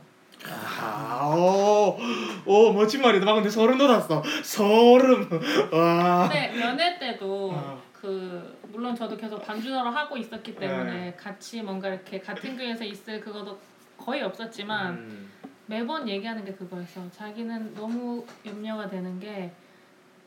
[0.79, 1.97] 아, 오,
[2.45, 3.25] 오 멋진 말이다.
[3.25, 4.23] 막 근데 소름 돋았어.
[4.43, 5.27] 소름.
[5.73, 6.29] 와.
[6.29, 7.83] 근데 연애 때도 어.
[7.91, 11.17] 그 물론 저도 계속 반주너를 하고 있었기 때문에 네.
[11.19, 13.57] 같이 뭔가 이렇게 같은 교회에서 있을 그것도
[13.97, 15.31] 거의 없었지만 음,
[15.65, 17.01] 매번 얘기하는 게 그거였어.
[17.11, 19.51] 자기는 너무 염려가 되는 게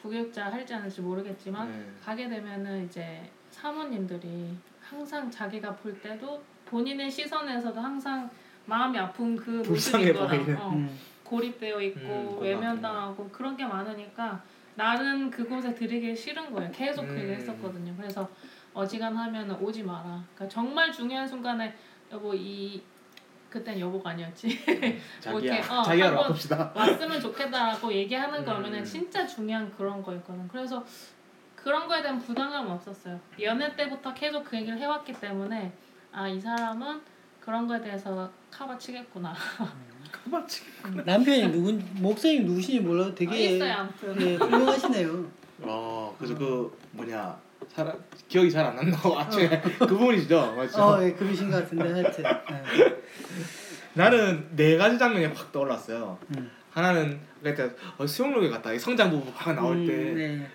[0.00, 1.86] 부교육자 할지 안 할지 모르겠지만 네.
[2.04, 8.30] 가게 되면은 이제 사모님들이 항상 자기가 볼 때도 본인의 시선에서도 항상
[8.66, 10.28] 마음이 아픈 그 있더라.
[10.28, 10.56] 보이는.
[10.58, 10.70] 어.
[10.70, 10.98] 음.
[11.24, 14.42] 고립되어 있고 음, 외면당하고 그런 게 많으니까
[14.74, 16.70] 나는 그곳에 들이기 싫은 거예요.
[16.72, 17.18] 계속 그 음.
[17.18, 17.94] 얘기 했었거든요.
[17.96, 18.28] 그래서
[18.74, 20.24] 어지간하면 오지 마라.
[20.34, 21.74] 그러니까 정말 중요한 순간에
[22.12, 22.82] 여보 이
[23.50, 24.46] 그땐 여보가 아니었지.
[25.28, 26.72] 뭐 자기야, 이렇게, 어, 자기야로 한번 바꿉시다.
[26.74, 28.84] 왔으면 좋겠다라고 얘기하는 거면은 음.
[28.84, 30.46] 진짜 중요한 그런 거였거든.
[30.48, 30.84] 그래서
[31.56, 33.20] 그런 거에 대한 부담감 없었어요.
[33.42, 35.72] 연애 때부터 계속 그 얘기를 해왔기 때문에
[36.12, 37.00] 아 이 사람은
[37.40, 39.34] 그런 거에 대해서 카바치겠구나.
[41.04, 44.20] 남편이 누군 목사님 누구신지 몰라도 아, 되게 있어요 아무튼.
[44.20, 45.26] 예, 훌륭하시네요.
[45.62, 47.38] 어, 그래서 그 뭐냐
[47.72, 47.96] 사람
[48.28, 50.82] 기억이 잘 안 난다고 아침에 그분이시죠, 맞죠?
[50.82, 52.24] 어, 예, 그러신 것 같은데 하여튼.
[52.24, 53.00] 예.
[53.94, 56.18] 나는 네 가지 장면이 확 떠올랐어요.
[56.36, 56.50] 음.
[56.70, 60.46] 하나는 그때 어, 수영록에 갔다 이 성장 부부 막 나올 음, 때 네.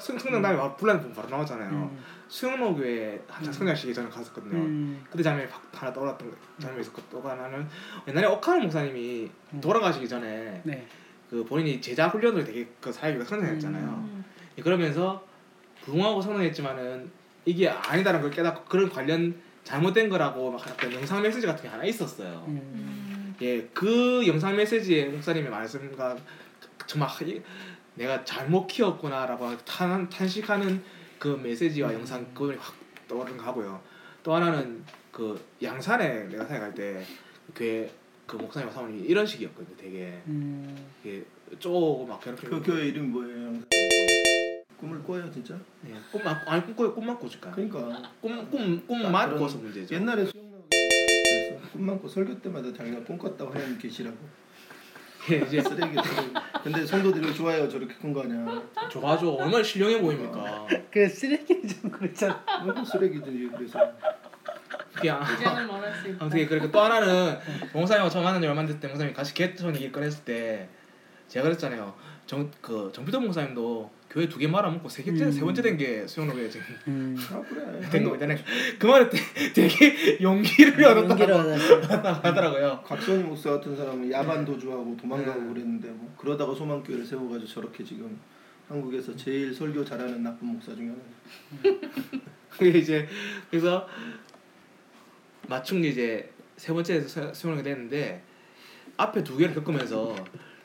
[0.00, 1.70] 성- 성장 다음에 막 불난 부분 바로 나오잖아요.
[1.70, 1.98] 음.
[2.28, 4.56] 수영록에 한창 성장시기 전에 갔었거든요.
[4.56, 5.04] 음.
[5.10, 7.66] 그때 장면이 확 하나 떠올랐던 거- 장면이 있었고 또 하나는
[8.08, 9.60] 옛날에 오카노 목사님이 음.
[9.60, 10.86] 돌아가시기 전에 네.
[11.28, 13.84] 그 본인이 제자 훈련을 되게 그 사회가 성장했잖아요.
[13.84, 14.24] 음.
[14.62, 15.26] 그러면서
[15.84, 17.10] 부흥하고 성장했지만은
[17.44, 21.84] 이게 아니다라는 걸 깨닫고 그런 관련 잘못된 거라고 막 어떤 영상 메시지 같은 게 하나
[21.84, 22.44] 있었어요.
[22.48, 22.60] 음.
[22.74, 23.34] 음.
[23.42, 26.16] 예, 그 영상 메시지에 목사님의 말씀과
[26.86, 27.42] 정말 이-
[27.94, 30.82] 내가 잘못 키웠구나라고 탄, 탄식하는
[31.18, 32.74] 그 메시지와 영상 그걸 확
[33.08, 33.80] 떠오르는 거 하고요.
[34.22, 37.04] 또 하나는 그 양산에 내가 생각할 때
[37.54, 37.90] 교회
[38.26, 39.76] 그 목사님 사모님이 이런 식이었거든요.
[39.76, 40.76] 되게 음.
[41.04, 41.24] 이게
[41.58, 43.52] 쪼고 막 괴롭히고 그 교회 이름이 뭐예요?
[44.82, 45.54] 꿈을 꿔요 진짜?
[45.86, 47.52] 예, 꿈만 아니 꿈꿔 꿈만 꿔줄까?
[47.52, 49.94] 그러니까 꿈꿈 꿈만 꿔서 문제죠.
[49.94, 50.32] 옛날에 그래서
[51.72, 54.16] 꿈만 꿔 설교 때마다 자기가 꿈 꿨다고 하나님 계시라고
[55.30, 59.36] 예, 이제 쓰레기 쓰레기 근데 성도들이 좋아요 저렇게 큰거 아니야 좋아죠.
[59.36, 60.66] 얼마나 신령해 보입니까?
[60.90, 62.44] 그 쓰레기 좀 그렇잖아.
[62.66, 63.78] 너무 쓰레기들이 그래서
[65.00, 66.24] 말할 수 있다.
[66.24, 67.38] 아무튼 그리고 또 하나는
[67.72, 70.68] 목사님하고 처음 만난 지 얼마 안 됐을 때 목사님이 같이 개천 얘기를 꺼냈을 때
[71.28, 71.94] 제가 그랬잖아요.
[72.26, 75.32] 정그 정필도 목사님도 교회 두 개 말아먹고 세 개째 음.
[75.32, 77.16] 세 번째 된 게 수영로에 지금 음.
[77.32, 78.26] 아 그래 된 겁니다.
[78.78, 79.18] 그 말을 때
[79.54, 81.32] 되게 용기를 얻었다고.
[82.22, 82.82] 하더라고요.
[82.84, 85.54] 각선희 목사 같은 사람은 야반 도주하고 도망가고 음.
[85.54, 88.18] 그랬는데 뭐 그러다가 소망교회를 세워가지고 저렇게 지금
[88.68, 91.00] 한국에서 제일 설교 잘하는 나쁜 목사 중에 하나
[92.50, 93.08] 그게 이제
[93.50, 93.88] 그래서
[95.48, 98.22] 마침 이제 세 번째에서 수영하게 됐는데
[98.98, 100.14] 앞에 두 개를 겪으면서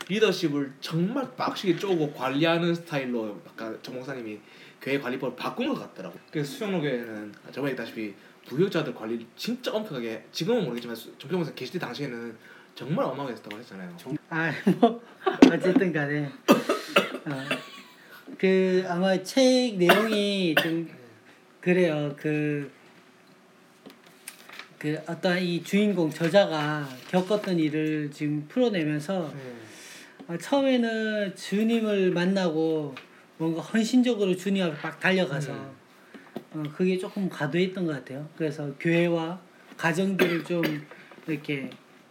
[0.09, 4.39] 리더십을 정말 빡시게 쪼고 관리하는 스타일로 약간 정 목사님이
[4.81, 6.17] 교회 관리법을 바꾼 것 같더라고.
[6.31, 8.13] 그래서 수영로 교회는 저번에 얘기했다시피
[8.45, 12.37] 부교자들 관리를 진짜 엄격하게 지금은 모르겠지만 정평 목사 계실 때 당시에는
[12.75, 13.97] 정말 엄하게 했다고 했잖아요.
[14.29, 15.01] 아뭐
[15.51, 16.31] 어쨌든 간에
[17.25, 17.43] 어,
[18.37, 20.89] 그 아마 책 내용이 좀
[21.59, 22.71] 그래요 그.
[24.79, 29.33] 그 어떤 이 주인공 저자가 겪었던 일을 지금 풀어내면서 어,
[30.35, 32.93] 처음에는 주님을 만나고
[33.37, 35.71] 뭔가 헌신적으로 주님 앞에 막 달려가서 음.
[36.53, 38.27] 어, 그게 조금 과도했던 것 같아요.
[38.35, 39.39] 그래서 교회와
[39.77, 40.61] 가정들을 좀
[41.27, 41.69] 이렇게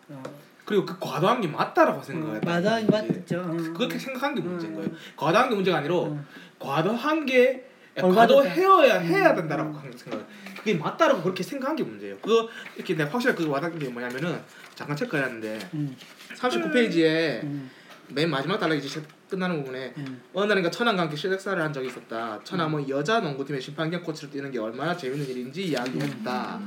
[0.08, 0.22] 어,
[0.64, 2.40] 그리고 그 과도한 게 맞다라고 생각해요.
[2.44, 3.40] 마다한 맞죠.
[3.40, 3.72] 어.
[3.74, 4.76] 그렇게 생각한 게 문제인 음.
[4.76, 4.90] 거예요.
[5.16, 6.26] 과도한 게 문제가 아니라 음.
[6.58, 10.26] 과도한 게 과도해야 해야 된다라고 하는 생각.
[10.58, 12.18] 그게 맞다라고 그렇게 생각한 게 문제예요.
[12.18, 14.40] 그거 이렇게 내가 확실하게 그 와닿은 게 뭐냐면은
[14.74, 15.96] 잠깐 체크해놨는데 음,
[16.34, 17.70] 39페이지에 음,
[18.08, 20.22] 맨 마지막 달락이 이제 끝나는 부분에 음.
[20.34, 22.40] 어느 날인가 천안과 함께 실력사를 한 적이 있었다.
[22.44, 26.60] 천안은 여자 농구팀의 심판경 코치를 뛰는 게 얼마나 재밌는 일인지 이야기했다.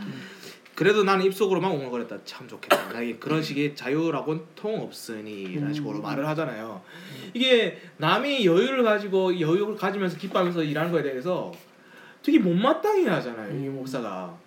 [0.75, 2.19] 그래도 나는 입속으로만 웅얼거렸다.
[2.23, 2.93] 참 좋겠다.
[2.93, 6.02] 나에게 그런 식의 자유라고는 통 없으니 이런 식으로 음.
[6.04, 6.82] 말을 하잖아요.
[7.34, 11.52] 이게 남이 여유를 가지고 여유를 가지면서 기뻐하면서 일하는 거에 대해서
[12.23, 13.52] 되게 못마땅해 하잖아요.
[13.52, 13.75] 이 음.
[13.75, 14.38] 목사가.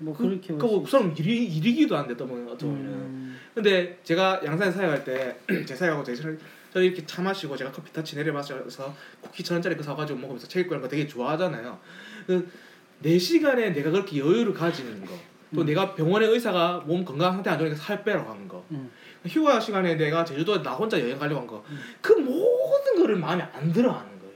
[0.00, 4.40] 뭐 그, 그렇게 그, 그 사람 일이 일이기도 한데 또 뭐, 어쩌면 음, 근데 제가
[4.44, 5.36] 양산에 사역할 때
[5.66, 6.28] 제 사역하고 제 저-
[6.72, 10.46] 저 이렇게 차 마시고 제가 커피 터치 내려 마셔서 쿠키 천 원짜리 그 사가지고 먹으면서
[10.46, 11.78] 책 읽고 이런 거 되게 좋아하잖아요.
[12.26, 15.12] 그내 시간에 내가 그렇게 여유를 가지는 거,
[15.54, 15.66] 또 음.
[15.66, 18.88] 내가 병원에 의사가 몸 건강 상태 안 좋으니까 살 빼라고 하는 거, 음.
[19.26, 21.80] 휴가 시간에 내가 제주도에 나 혼자 여행 가려고 한 거, 음.
[22.00, 24.34] 그 모든 거를 마음에 안 들어 하는 거예요.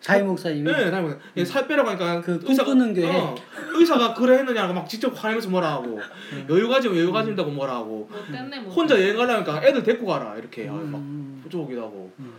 [0.00, 3.06] 음, 자이 목사님이 네, 다음에 살 빼라고 하니까 그 의사가- 꿈꾸는 교회.
[3.14, 3.34] 어,
[3.74, 6.00] 의사가 그래 했느냐고 막 직접 화내면서 뭐라 하고
[6.32, 6.46] 음.
[6.48, 8.18] 여유 가지면 여유 가진다고 뭐라 하고 뭐
[8.64, 8.72] 뭐.
[8.72, 12.32] 혼자 여행 가려니까 애들 데리고 가라 이렇게 막 음, 부족하기도 하고 음.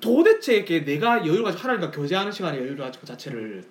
[0.00, 3.64] 도대체 이렇게 내가 여유를 가지고 하라니까 교제하는 시간에 여유를 가지고 그 자체를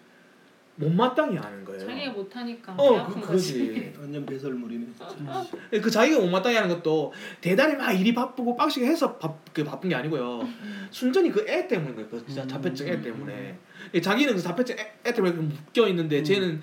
[0.77, 1.79] 못마땅히 하는 거예요.
[1.87, 3.53] 자기가 못하니까 배 어, 아픈 그, 거지.
[3.59, 3.93] 그거지.
[3.99, 5.45] 완전 배설물이네 진짜
[5.81, 9.95] 그 자기가 못마땅히 하는 것도 대단히 막 일이 바쁘고 빡시게 해서 바, 그 바쁜 게
[9.95, 10.47] 아니고요.
[10.91, 12.09] 순전히 그 애 때문인 거예요.
[12.09, 12.47] 그 진짜 음.
[12.47, 13.57] 자폐증 애 때문에.
[14.01, 16.23] 자기는 그 자폐증 애, 애 때문에 묶여 있는데 음.
[16.23, 16.61] 쟤는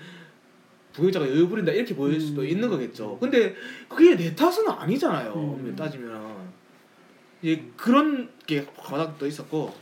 [0.93, 2.47] 부여자가 여유 부린다 이렇게 보일 수도 음.
[2.47, 3.17] 있는 거겠죠.
[3.19, 3.55] 근데
[3.89, 5.33] 그게 내 탓은 아니잖아요.
[5.33, 5.75] 음.
[5.75, 6.42] 따지면.
[7.43, 9.73] 이제 그런 게 바닥도 있었고.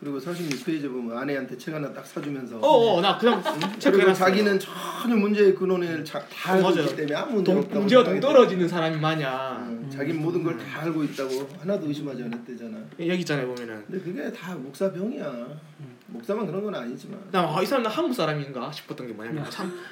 [0.00, 4.14] 그리고 46페이지 보면 아내한테 책 하나 딱 사주면서 어어 나 그냥 그리고 체크해놨어요.
[4.14, 6.82] 자기는 전혀 문제의 근원을 자, 다 알고 맞아요.
[6.82, 8.20] 있기 때문에 아무 문제 동, 없다고 문제가 동 생각했대.
[8.20, 13.46] 떨어지는 사람이 마냥 음, 자기 모든 걸 다 알고 있다고 하나도 의심하지 않았대잖아 여기 있잖아요
[13.48, 15.96] 보면은 근데 그게 다 목사 병이야 음.
[16.08, 19.44] 목사만 그런 건 아니지만 나이 사람 나 한국 사람인가 싶었던 게 뭐냐면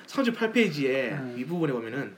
[0.07, 1.35] 38페이지에 음.
[1.37, 2.15] 윗부분에 보면은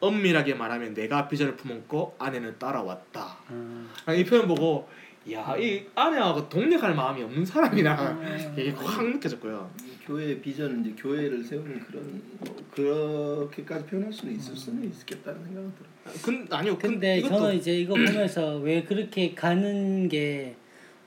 [0.00, 3.88] 엄밀하게 말하면 내가 비전을 품었고 아내는 따라왔다 음.
[4.06, 4.88] 아, 이 표현 보고
[5.30, 8.54] 야 이 아내하고 동력할 마음이 없는 사람이라 음.
[8.56, 9.70] 이게 확 느껴졌고요
[10.06, 15.88] 교회 비전은 이제 교회를 세우는 그런 뭐 그렇게까지 표현할 수는 있을 수는 있겠다는 생각은 들어.
[16.24, 20.54] 근 아니요 근- 근데 이것도 저는 이제 이거 보면서 왜 그렇게 가는 게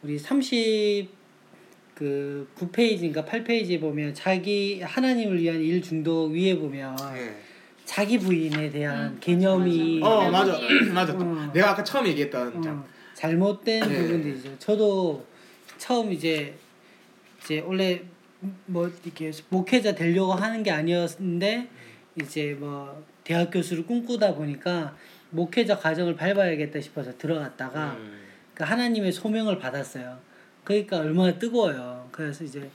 [0.03, 1.07] 우리 30그
[2.55, 7.36] 9페이지인가 8페이지에 보면 자기 하나님을 위한 일 중독 위에 보면 예.
[7.91, 10.58] 자기 부인에 대한 음, 개념이 어 맞아.
[10.93, 11.51] 맞아 어.
[11.54, 14.01] 내가 아까 처음에 얘기했던 어, 장 잘못된 네.
[14.04, 14.58] 부분들이죠.
[14.60, 15.25] 저도
[15.77, 16.58] 처음 이제
[17.43, 18.01] 이제 원래
[18.65, 21.67] 뭐 이렇게 목회자 되려고 하는 게 아니었는데
[22.21, 24.95] 이제 뭐 대학 교수를 꿈꾸다 보니까
[25.32, 28.21] 목회자 과정을 밟아야겠다 싶어서 들어갔다가 음.
[28.54, 30.17] 그 하나님의 소명을 받았어요.
[30.63, 32.08] 그러니까 얼마나 뜨거워요.
[32.13, 32.69] 그래서 이제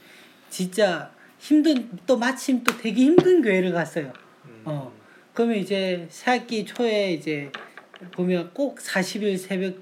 [0.50, 4.12] 진짜 힘든 또 마침 또 되게 힘든 교회를 갔어요.
[4.44, 4.60] 음.
[4.66, 5.05] 어.
[5.36, 7.50] 그러면 이제 새학기 초에 이제
[8.12, 9.74] 보면 꼭 40일 새벽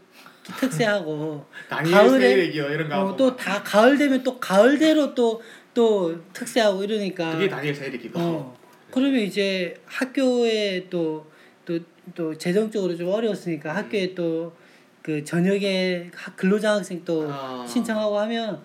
[0.58, 5.40] 특세하고 가을에- 세일기요 이런 거 어, 하고 또다 가을 되면 또 가을대로 또
[5.74, 8.56] 또 특세하고 이러니까 그게 다니엘 세일기도 어.
[8.92, 11.26] 그러면 이제 학교에 또
[11.64, 11.78] 또
[12.14, 14.52] 또 재정적으로 좀 어려웠으니까 학교에 또
[15.02, 17.66] 그 저녁에 학- 근로장학생 또 아.
[17.68, 18.62] 신청하고 하면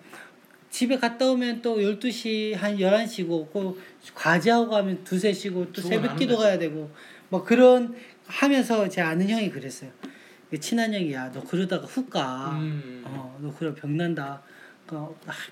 [0.70, 3.82] 집에 갔다 오면 또 12시 한 11시고 그
[4.14, 6.36] 과제하고 가면 두세 시고 또 새벽 기도.
[6.36, 6.90] 가야 되고
[7.28, 7.94] 뭐 그런
[8.26, 9.90] 하면서 제 아는 형이 그랬어요.
[10.48, 12.52] 그 친한 형이 야너 그러다가 훅 가.
[12.60, 13.02] 음.
[13.04, 14.42] 어, 너 그래 병난다.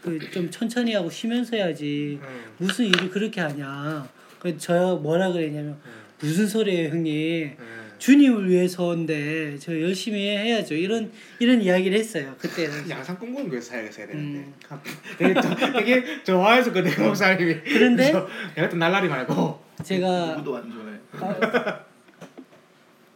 [0.03, 2.19] 그좀 천천히 하고 쉬면서 해야지.
[2.23, 2.55] 음.
[2.59, 4.09] 무슨 일을 그렇게 하냐.
[4.39, 5.79] 그저 뭐라 그랬냐면
[6.21, 7.57] 무슨 소리예요, 형님.
[7.99, 8.01] 음.
[8.01, 10.75] 주님을 위해서인데 저 열심히 해야죠.
[10.75, 12.35] 이런 이런 이야기를 했어요.
[12.39, 12.69] 그때.
[12.89, 14.55] 양산 꿈꾸는 거에 사야겠어야 되는데 음.
[15.19, 18.13] 되게, 저- 되게 좋아해서 그 내가 목사님이 그런데
[18.55, 21.79] 내가 또 날라리 말고 제가 누구도 안 좋아해.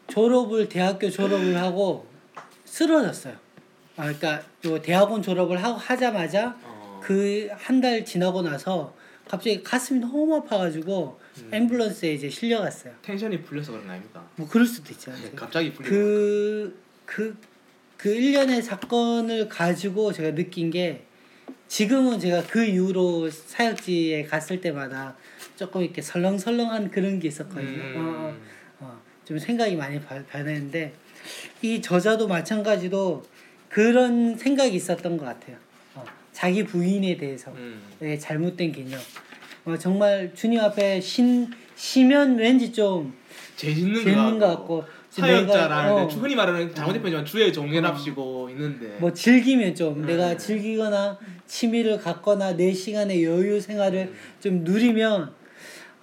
[0.08, 2.06] 졸업을 대학교 졸업을 하고
[2.64, 3.34] 쓰러졌어요.
[3.96, 7.00] 아, 그러니까 요 대학원 졸업을 하고 하자마자 어.
[7.02, 8.94] 그한 달 지나고 나서
[9.28, 11.50] 갑자기 가슴이 너무 아파가지고 음.
[11.50, 12.92] 앰뷸런스에 이제 실려갔어요.
[13.02, 14.28] 텐션이 풀려서 그런 거 아닙니까?
[14.36, 15.12] 뭐 그럴 수도 있죠.
[15.12, 17.36] 네, 갑자기 풀리고 그, 그,
[17.96, 21.04] 그 일련의 사건을 가지고 제가 느낀 게
[21.68, 25.16] 지금은 제가 그 이후로 사역지에 갔을 때마다
[25.56, 27.82] 조금 이렇게 설렁설렁한 그런 게 있었거든요.
[27.82, 27.94] 음.
[27.96, 28.36] 어, 어,
[28.86, 30.92] 어, 좀 생각이 많이 바- 변했는데
[31.62, 33.24] 이 저자도 마찬가지로
[33.70, 35.56] 그런 생각이 있었던 것 같아요.
[35.94, 37.80] 어, 자기 부인에 대해서 음.
[38.00, 39.00] 네, 잘못된 개념.
[39.64, 43.12] 어, 정말 주님 앞에 신 시면 왠지 좀
[43.56, 44.84] 재밌는 재밌는 것거 같고.
[45.10, 48.96] 사역자라는데 어, 흔히 말하는 표현이지만 주의 종례랍시고 있는데.
[48.98, 50.12] 뭐 즐기면 좀 네.
[50.16, 55.34] 내가 즐기거나 취미를 갖거나 내 시간의 여유 생활을 좀 누리면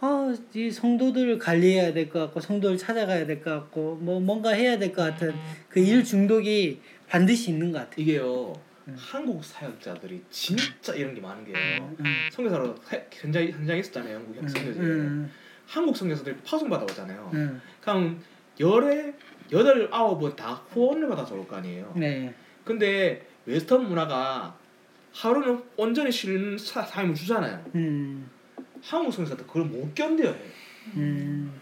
[0.01, 4.77] 아, 이 성도들을 관리해야 될 것 같고 성도를 찾아가야 될 것 같고 뭐 뭔가 해야
[4.77, 5.33] 될 것 같은
[5.69, 7.95] 그 일 중독이 반드시 있는 것 같아요.
[8.03, 8.53] 이게요
[8.89, 8.95] 음.
[8.97, 11.55] 한국 사역자들이 진짜 이런 게 많은 게요.
[11.99, 12.29] 음.
[12.31, 15.31] 선교사로 해- 현장 현장 있었잖아요 영국 음, 선교제 음,
[15.67, 17.31] 한국 선교사들이 파송 받아오잖아요.
[17.33, 18.21] 음, 그럼
[18.59, 19.13] 열에
[19.51, 21.93] 여덟 아홉 은 다 후원을 받아서 올 거 아니에요.
[21.95, 22.33] 네.
[22.65, 24.55] 근데 웨스턴 문화가
[25.13, 27.63] 하루는 온전히 쉬는 사- 삶을 주잖아요.
[27.75, 28.29] 음,
[28.81, 30.35] 한국 선교사들 그걸 못 견뎌요.
[30.95, 31.59] 음,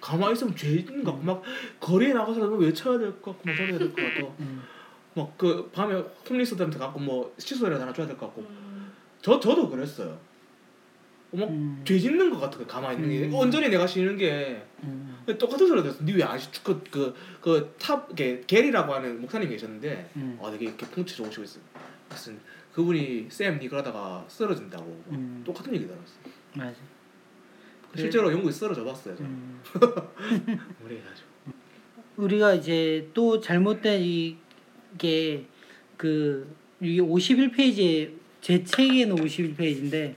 [0.00, 1.42] 가만히 있으면 죄인 같고 막
[1.78, 4.34] 거리에 나가서 외쳐야 될 것 같고 뭐 저래야 될 것 같고.
[4.40, 4.62] 음,
[5.14, 5.94] 막 그 밤에
[6.28, 8.92] 홈리스들한테 갖고 뭐 칫솔이라도 하나 줘야 될 것 같고 음.
[9.20, 10.18] 저 저도 그랬어요.
[11.34, 13.34] 막 음, 죄 짓는 것 같아 그 가만히 있는 게 음.
[13.34, 16.04] 온전히 내가 쉬는 게 음, 똑같은 소리 들었어.
[16.04, 16.50] 니왜안 쉬?
[16.62, 20.38] 그그탑 이게 게리라고 하는 목사님 계셨는데 음.
[20.42, 21.60] 아 되게 이렇게 풍치 좋으시고 있어.
[22.10, 22.38] 무슨
[22.74, 25.42] 그분이 쌤 니 그러다가 쓰러진다고 음.
[25.44, 26.02] 똑같은 얘기 들었어.
[26.54, 26.74] 맞아.
[27.96, 29.14] 실제로 영국에 쓰러져 봤어요.
[29.16, 29.30] 저는.
[29.30, 29.62] 음.
[32.16, 34.36] 우리가 이제 또 잘못된 이
[34.98, 35.44] 게
[35.96, 40.14] 그 이게 51페이지에 제 책에는 51페이지인데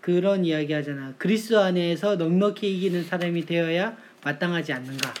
[0.00, 1.12] 그런 이야기 하잖아.
[1.18, 3.94] 그리스도 안에서 넉넉히 이기는 사람이 되어야
[4.24, 5.12] 마땅하지 않는가.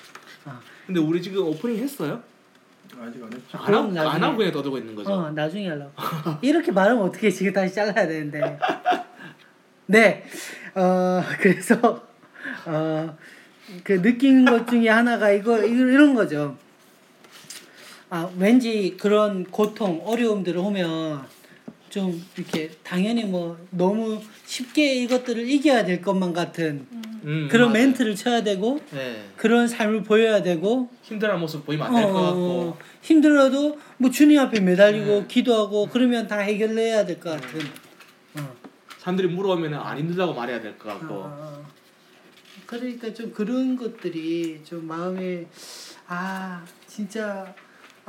[0.46, 0.52] 어,
[0.86, 2.22] 근데 우리 지금 오프닝 했어요?
[2.98, 3.58] 아직 안 했죠.
[3.58, 5.12] 안 하고 나중에- 안 하고 그냥 떠들고 있는 거죠.
[5.12, 5.92] 어 나중에 하려고.
[6.40, 8.58] 이렇게 말하면 어떻게 지금 다시 잘라야 되는데.
[9.86, 10.24] 네.
[10.74, 12.08] 어 그래서
[12.66, 13.16] 어
[13.84, 16.56] 그 느낀 것 중에 하나가 이거 이런 거죠.
[18.10, 21.22] 아 왠지 그런 고통 어려움들을 오면
[21.90, 26.86] 좀 이렇게 당연히 뭐 너무 쉽게 이것들을 이겨야 될 것만 같은
[27.24, 27.84] 음, 그런 맞아요.
[27.86, 29.24] 멘트를 쳐야 되고 네.
[29.36, 34.60] 그런 삶을 보여야 되고 힘들어하는 모습 보이면 안 될것 같고 어, 힘들어도 뭐 주님 앞에
[34.60, 35.24] 매달리고 네.
[35.28, 37.60] 기도하고 그러면 다 해결해야 될 것 같은.
[38.38, 38.54] 어.
[38.98, 41.66] 사람들이 물어보면 안 힘들다고 말해야 될 것 같고 어.
[42.66, 45.46] 그러니까 좀 그런 것들이 좀 마음에
[46.06, 47.52] 아 진짜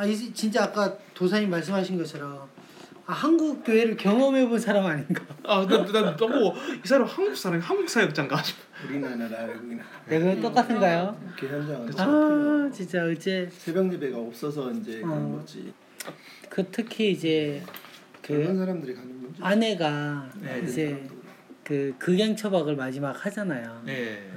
[0.01, 2.49] 아 이- 진짜 아까 도사님 말씀하신 것처럼
[3.05, 5.23] 아, 한국 교회를 경험해 본 사람 아닌가.
[5.43, 11.19] 아나나 너무 이 사람 한국 사람 한국 사역자인가 싶어 우리나라 외국이나 내가 똑같은가요?
[11.27, 15.37] 이렇게 현장은 아 진짜 어제 새벽 예배가 없어서 이제 그런 어.
[15.37, 15.71] 거지.
[16.49, 17.61] 그 특히 이제
[18.23, 19.37] 그 사람들이 가는 문제.
[19.43, 20.63] 아내가 네.
[20.65, 21.07] 이제
[21.63, 23.83] 그 극양 처박을 마지막 하잖아요.
[23.85, 24.31] 네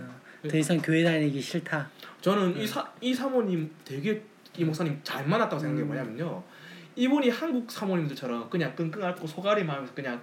[0.45, 1.89] 어, 더 이상 교회 다니기 싫다.
[2.21, 4.23] 저는 이, 사, 이 사모님 되게
[4.57, 5.87] 이 목사님 잘 만났다고 생각해 음.
[5.89, 6.43] 뭐냐면요
[6.97, 10.21] 이분이 한국 사모님들처럼 그냥 끙끙 앓고 소가리 마면서 그냥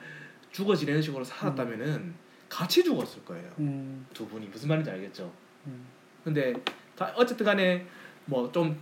[0.52, 2.14] 죽어 지내는 식으로 살았다면은
[2.50, 5.32] 같이 죽었을 거예요 음, 두 분이 무슨 말인지 알겠죠
[5.68, 5.86] 음.
[6.24, 6.54] 근데
[6.96, 7.86] 다 어쨌든 간에
[8.26, 8.78] 뭐 좀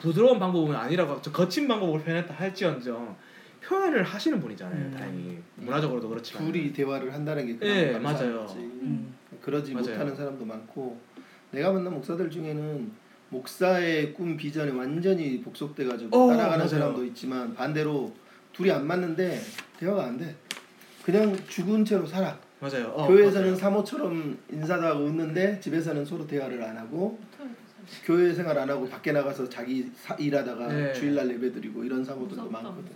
[0.00, 3.16] 부드러운 방법은 아니라고 저 거친 방법을 표현했다 할지언정
[3.62, 4.86] 표현을 하시는 분이잖아요.
[4.86, 4.90] 음.
[4.90, 8.46] 다행히 문화적으로도 그렇지만 둘이 대화를 한다는 게 예, 맞아요.
[8.56, 9.14] 음.
[9.42, 9.90] 그러지 맞아요.
[9.90, 10.98] 못하는 사람도 많고
[11.50, 12.90] 내가 만난 목사들 중에는
[13.30, 16.68] 목사의 꿈 비전에 완전히 복속돼 가지고 어, 따라가는 맞아요.
[16.68, 18.12] 사람도 있지만 반대로
[18.52, 19.40] 둘이 안 맞는데
[19.78, 20.34] 대화가 안 돼.
[21.04, 22.38] 그냥 죽은 채로 살아.
[22.60, 22.88] 맞아요.
[22.88, 23.56] 어, 교회에서는 맞아요.
[23.56, 27.18] 사모처럼 인사도 하고 웃는데 집에서는 서로 대화를 안 하고
[28.04, 30.92] 교회 생활 안 하고 밖에 나가서 자기 사, 일하다가 네.
[30.92, 32.90] 주일날 예배드리고 이런 사모들도 무섭다, 많거든.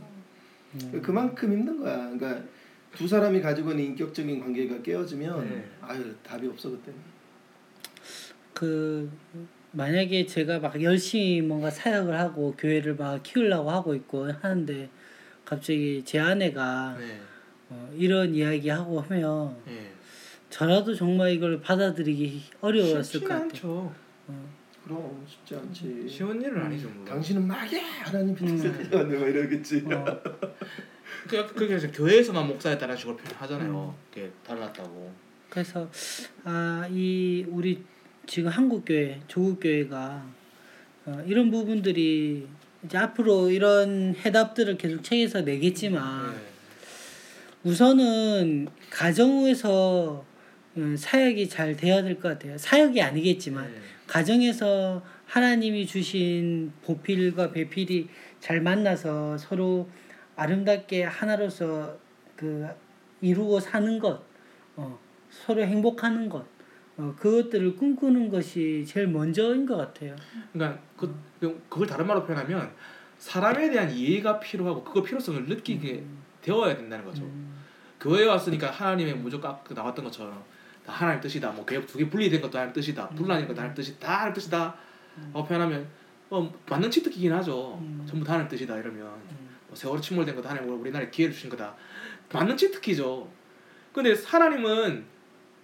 [0.73, 1.03] 무서워.
[1.03, 2.11] 그만큼 힘든 거야.
[2.11, 2.43] 그러니까
[2.93, 5.65] 두 사람이 가지고 있는 인격적인 관계가 깨어지면 네.
[5.81, 6.99] 아유 답이 없어 그때는.
[8.53, 9.11] 그
[9.75, 14.89] 만약에 제가 막 열심히 뭔가 사역을 하고 교회를 막 키우려고 하고 있고 하는데
[15.45, 17.21] 갑자기 제 아내가 네.
[17.71, 19.93] 어, 이런 이야기 하고 하면 네.
[20.49, 23.43] 저라도 정말 이걸 받아들이기 어려웠을 것 같아요.
[23.45, 23.95] 않죠.
[24.85, 26.07] 그럼 쉽지 않지.
[26.09, 26.89] 쉬운 일은 아니죠.
[26.89, 27.05] 물론.
[27.07, 28.35] 당신은 막이야 하나님 음.
[28.35, 28.91] 빛을 음.
[28.93, 29.85] 막 이러겠지.
[29.93, 30.23] 어,
[31.29, 33.95] 그 그래서 교회에서만 목사였다는 식으로 표현하잖아요.
[33.97, 34.13] 음.
[34.13, 35.13] 이게 달랐다고.
[35.49, 35.89] 그래서
[36.45, 37.83] 아이 우리
[38.27, 40.25] 지금 한국 교회 조국 교회가
[41.07, 42.47] 어, 이런 부분들이
[42.85, 46.39] 이제 앞으로 이런 해답들을 계속 책에서 내겠지만 네.
[47.65, 50.25] 우선은 가정에서
[50.77, 52.59] 음, 사역이 잘 돼야 될 것 같아요.
[52.59, 53.79] 사역이 아니겠지만 네.
[54.07, 58.09] 가정에서 하나님이 주신 보필과 배필이
[58.41, 59.89] 잘 만나서 서로
[60.37, 61.97] 아름답게 하나로서
[62.37, 62.67] 그
[63.21, 64.21] 이루고 사는 것,
[64.77, 64.99] 어,
[65.31, 66.45] 서로 행복하는 것,
[66.97, 70.15] 어, 그것들을 꿈꾸는 것이 제일 먼저인 것 같아요.
[70.53, 71.15] 그러니까 그
[71.69, 72.73] 그걸 다른 말로 표현하면
[73.19, 76.05] 사람에 대한 이해가 필요하고 그거 필요성을 느끼게
[76.43, 77.23] 되어야 된다는 거죠.
[77.23, 77.55] 음,
[78.01, 80.43] 교회에 왔으니까 하나님의 무조건 나왔던 것처럼
[80.87, 81.51] 다 하나님 뜻이다.
[81.53, 83.09] 뭐 두개 분리된 것도 하나님 뜻이다.
[83.11, 84.07] 분란인 것도 하나님 뜻이다.
[84.07, 84.77] 다 하나님 뜻이다.
[85.33, 85.87] 어, 표현하면
[86.31, 87.79] 어, 맞는 치트키긴 하죠.
[87.81, 88.05] 음.
[88.07, 89.49] 전부 다 하나님 뜻이다 이러면 음.
[89.67, 91.75] 뭐 세월호 침몰된 것도 하나님 우리나라에 기회를 주신 거다.
[92.33, 93.29] 맞는 치트키죠.
[93.93, 95.14] 근데 하나님은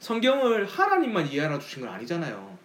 [0.01, 2.59] 성경을 하나님만 이해하라 주신 건 아니잖아요.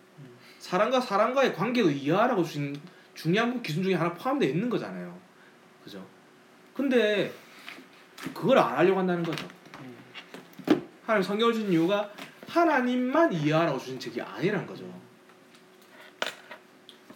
[0.60, 2.80] 사람과 사람과의 관계도 이해하라고 주신
[3.14, 5.16] 중요한 기준 중에 하나 포함되어 있는 거잖아요.
[5.84, 6.04] 그죠?
[6.74, 7.32] 근데
[8.34, 9.48] 그걸 안 하려고 한다는 거죠.
[11.06, 12.10] 하나님 성경을 주신 이유가
[12.48, 14.86] 하나님만 이해하라고 주신 책이 아니라는 거죠.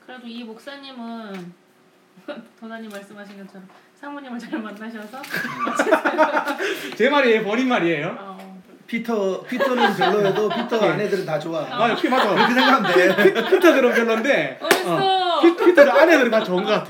[0.05, 1.53] 그래도 이 목사님은
[2.59, 5.21] 도사님 말씀하신 것처럼 사모님을 잘 만나셔서
[6.95, 8.15] 제 말이에요, 본인 말이에요.
[8.19, 8.48] 어,
[8.99, 11.61] 피터 피터는 별로여도 피터 아내들은 다 좋아.
[11.61, 12.29] 맞아, 피 맞아.
[12.33, 13.49] 그렇게 생각하면 돼.
[13.49, 15.39] 피터들은 별론데 어딨어?
[15.41, 16.87] 피, 피터들 아내들은 다 좋은 것 같아.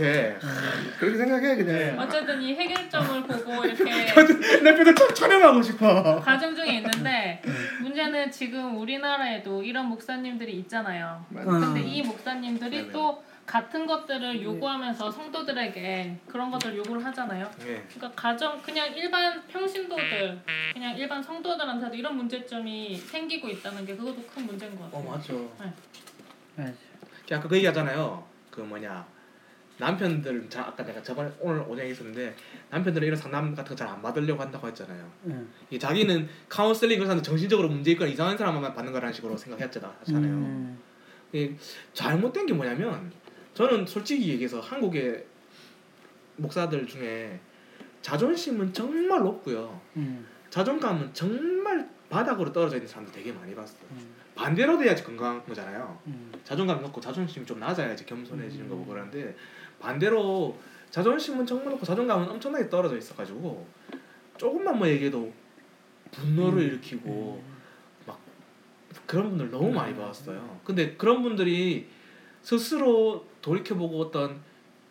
[0.97, 1.99] 그렇게 생각해 그냥.
[1.99, 3.83] 어쨌든 이 해결점을 보고 이렇게
[4.63, 6.21] 내 피터 참 촬영하고 싶어.
[6.21, 7.41] 과정 중에 있는데
[7.81, 11.25] 문제는 지금 우리나라에도 이런 목사님들이 있잖아요.
[11.27, 11.49] 맞아.
[11.49, 11.51] 어.
[11.59, 12.91] 근데 이 목사님들이 네네.
[12.93, 17.49] 또 같은 것들을 요구하면서 성도들에게 그런 것들을 요구를 하잖아요.
[17.57, 17.83] 네.
[17.89, 20.39] 그러니까 가정 그냥 일반 평신도들
[20.73, 25.01] 그냥 일반 성도들한테도 이런 문제점이 생기고 있다는 게 그것도 큰 문제인 것 같아요.
[25.01, 25.51] 어 맞죠.
[26.55, 26.71] 맞아.
[27.31, 28.23] 아까 그 얘기하잖아요.
[28.51, 29.03] 그 뭐냐
[29.77, 32.35] 남편들 자 아까 내가 저번에 오늘 오전에 있었는데
[32.69, 35.11] 남편들은 이런 상담 같은 거 잘 안 받으려고 한다고 했잖아요.
[35.25, 35.49] 응.
[35.71, 39.93] 이 자기는 카운슬링을 하는데 정신적으로 문제 있거나 이상한 사람만 받는 거라는 식으로 생각했잖아요.
[40.11, 40.79] 음,
[41.31, 41.51] 이
[41.93, 43.11] 잘못된 게 뭐냐면
[43.59, 45.25] 저는 솔직히 얘기해서 한국의
[46.37, 47.37] 목사들 중에
[48.01, 49.81] 자존심은 정말 높고요.
[49.97, 53.81] 음, 자존감은 정말 바닥으로 떨어져 있는 사람들 되게 많이 봤어요.
[53.91, 55.99] 음, 반대로 돼야지 건강한 거잖아요.
[56.07, 56.31] 음.
[56.45, 59.35] 자존감 높고 자존심이 좀 낮아야지 겸손해지는 거고 그러는데
[59.77, 60.57] 반대로
[60.89, 63.67] 자존심은 정말 높고 자존감은 엄청나게 떨어져 있어가지고
[64.37, 65.33] 조금만 뭐 얘기해도
[66.11, 67.43] 분노를 일으키고
[68.05, 68.21] 막
[69.05, 70.61] 그런 분들 너무 많이 봤어요.
[70.63, 71.98] 근데 그런 분들이
[72.41, 74.39] 스스로 돌이켜보고 어떤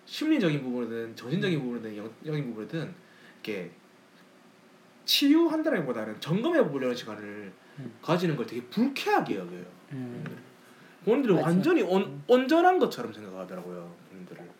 [0.06, 2.94] 심리적인 부분이든 정신적인 부분이든 영적인 부분이든
[3.34, 3.70] 이렇게
[5.04, 7.94] 치유한다기보다는 점검해 보려는 시간을 음.
[8.02, 9.64] 가지는 걸 되게 불쾌하게 여겨요.
[9.92, 10.24] 음.
[11.04, 11.46] 본인들이 맞아.
[11.46, 13.94] 완전히 온, 온전한 것처럼 생각하더라고요.
[14.10, 14.50] 본인들을.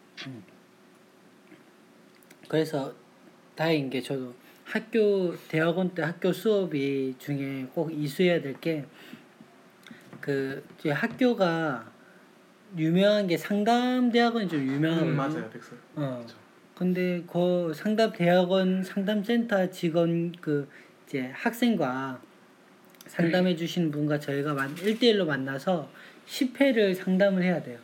[2.48, 2.94] 그래서
[3.54, 4.34] 다행인 게 저도
[4.64, 8.84] 학교 대학원 때 학교 수업이 중에 꼭 이수해야 될 게
[10.20, 11.90] 그 학교가
[12.76, 15.10] 유명한 게 상담 대학원이 좀 유명하거든요.
[15.12, 15.78] 음, 맞아요, 백설.
[15.96, 16.16] 어.
[16.18, 16.36] 그렇죠.
[16.74, 20.68] 근데 그 상담 대학원 상담센터 직원 그
[21.06, 22.20] 이제 학생과
[23.06, 25.90] 상담해 주시는 분과 저희가 만 1대1로 만나서
[26.26, 27.78] 10회를 상담을 해야 돼요.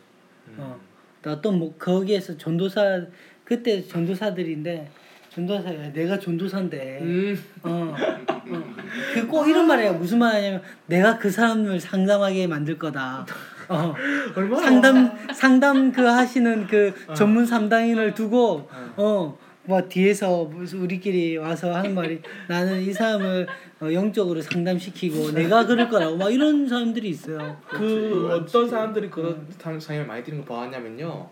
[0.49, 0.55] 음.
[0.59, 0.79] 어.
[1.21, 3.05] 또 어떤 뭐 거기에서 전도사
[3.43, 4.89] 그때 전도사들인데
[5.31, 7.43] 전도사야 내가 전도사인데 음.
[7.63, 8.73] 어, 어.
[9.13, 13.25] 그꼭 이런 말이에요 무슨 말이냐면 내가 그 사람을 상담하게 만들 거다
[13.69, 13.93] 어.
[14.35, 17.13] 얼마나 상담 상담 그 하시는 그 어.
[17.13, 19.37] 전문 상담인을 두고 어.
[19.67, 23.47] 어뭐 뒤에서 우리끼리 와서 하는 말이 나는 이 사람을
[23.81, 27.59] 어, 영적으로 상담시키고 내가 그럴 거라고 막 이런 사람들이 있어요.
[27.67, 29.47] 그 어떤 사람들이 그런
[29.79, 31.29] 상황을 많이 드는 거 봐왔냐면요.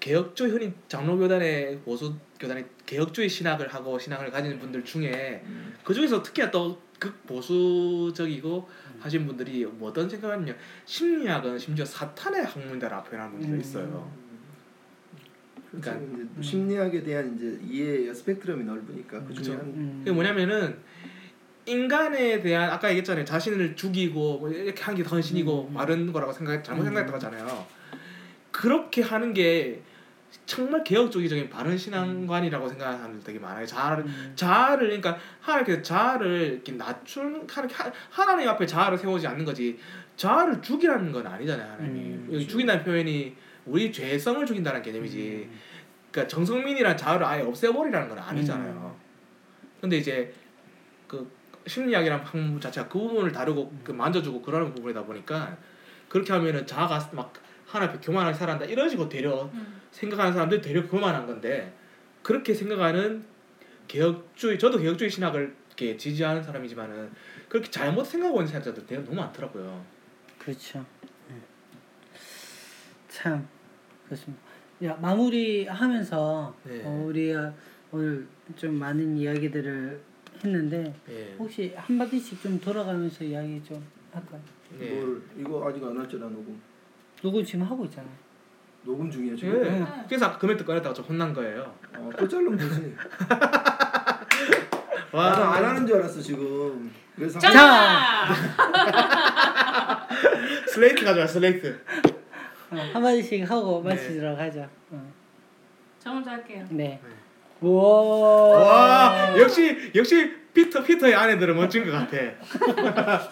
[0.00, 5.42] 개혁주의 흔히 장로교단의 보수 교단의 개혁주의 신학을 하고 신앙을 가지는 분들 중에
[5.84, 8.68] 그 중에서 특히나 또 극 보수적이고
[9.06, 13.60] 하신 분들이 뭐 어떤 생각하냐면 심리학은 심지어 사탄의 학문이다라고 표현하는 분들이 음.
[13.60, 14.12] 있어요.
[15.70, 19.52] 그러니까 그러니까- 이제 심리학에 대한 이제 이해 스펙트럼이 넓으니까 그 중에 그죠.
[19.54, 19.96] 한 음.
[20.00, 20.76] 그게 뭐냐면은
[21.66, 25.74] 인간에 대한 아까 얘기했잖아요 자신을 죽이고 뭐 이렇게 하는 게 헌신이고 음.
[25.74, 26.86] 바른 거라고 생각 잘못 음.
[26.86, 27.66] 생각했다고 하잖아요
[28.52, 29.82] 그렇게 하는 게
[30.44, 33.66] 정말 개혁주의적인 바른 신앙관이라고 생각하는 사람들 되게 많아요.
[33.66, 34.32] 자아를 음.
[34.36, 37.76] 자아를 그러니까 하나님께서 자아를 낮춘 하나님
[38.10, 39.78] 하나님 앞에 자아를 세우지 않는 거지.
[40.16, 42.48] 자아를 죽이라는 건 아니잖아요 하나님이 음, 여기 그렇죠.
[42.48, 45.50] 죽인다는 표현이 우리 죄성을 죽인다는 개념이지.
[46.10, 48.96] 그러니까 정성민이란 자아를 아예 없애버리라는 건 아니잖아요.
[49.80, 50.32] 근데 이제
[51.06, 51.30] 그
[51.66, 55.56] 심리학이란 학문 자체가 그 부분을 다루고 그 만져주고 그러는 부분이다 보니까
[56.08, 57.32] 그렇게 하면은 자아가 막
[57.76, 59.80] 하나 앞에 교만하게 살아간다 이런 식으로 되려 음.
[59.90, 61.72] 생각하는 사람들이 되려 교만한 건데
[62.22, 63.24] 그렇게 생각하는
[63.86, 67.10] 개혁주의 저도 개혁주의 신학을 이렇게 지지하는 사람이지만은
[67.48, 69.84] 그렇게 잘못 생각하고 있는 사람들 되게 너무 많더라고요.
[70.38, 70.84] 그렇죠.
[71.30, 71.42] 음.
[73.08, 73.46] 참
[74.06, 74.42] 그렇습니다.
[74.84, 76.82] 야 마무리하면서 네.
[76.84, 77.54] 어, 우리가
[77.92, 80.00] 오늘 좀 많은 이야기들을
[80.44, 81.34] 했는데 예.
[81.38, 84.40] 혹시 한 마디씩 좀 돌아가면서 이야기 좀 할까요?
[84.80, 84.90] 예.
[84.90, 86.60] 뭘 이거 아직 안 왔잖아 녹음
[87.22, 88.10] 녹음 지금 하고 있잖아요.
[88.82, 89.36] 녹음 중이야 예.
[89.36, 91.74] 지금 그래서 아까 금액도 꺼냈다가 좀 혼난 거예요.
[91.96, 92.94] 어, 또 자르면 되지
[95.12, 95.30] 와.
[95.30, 97.50] 나는 안 하는 줄 알았어 지금 그래서 자!
[97.50, 98.28] 자!
[100.68, 101.78] 슬레이트 가져와 슬레이트.
[102.70, 103.90] 어, 한 마디씩 하고 네.
[103.94, 104.68] 마치도록 하죠.
[104.90, 105.12] 어.
[105.98, 106.64] 저 먼저 할게요.
[106.70, 107.00] 네.
[107.02, 107.10] 네.
[107.60, 108.58] 우와.
[108.58, 112.16] 와 역시 역시 피터 피터의 아내들은 멋진 것 같아.
[113.12, 113.28] 아,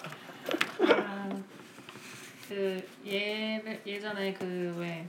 [2.54, 5.04] 그 예, 예전에 그 왜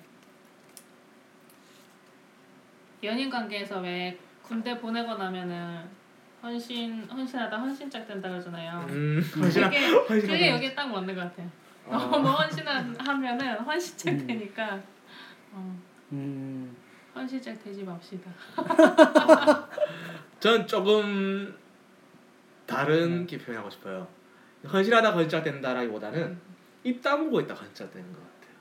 [3.04, 5.84] 연인 관계에서 왜 군대 보내고 나면은
[6.41, 8.86] 헌신 헌신하다 헌신짝 된다 그러잖아요.
[8.89, 10.22] 음 헌신하 그게 헌신하다.
[10.22, 11.48] 그게 여기에 딱 맞는 것 같아요.
[11.86, 11.98] 어.
[11.98, 14.28] 너무 헌신하면은 헌신짝 음.
[14.28, 14.82] 되니까
[15.52, 15.80] 어,
[16.14, 16.76] 음.
[17.14, 18.32] 헌신짝 되지 맙시다.
[20.39, 21.56] 전 조금
[22.66, 24.08] 다른 게 표현하고 싶어요.
[24.72, 26.55] 헌신하다 헌신짝 된다라기보다는
[26.86, 28.56] 입 다물고 있다 헌신짝 되는 것 같아요.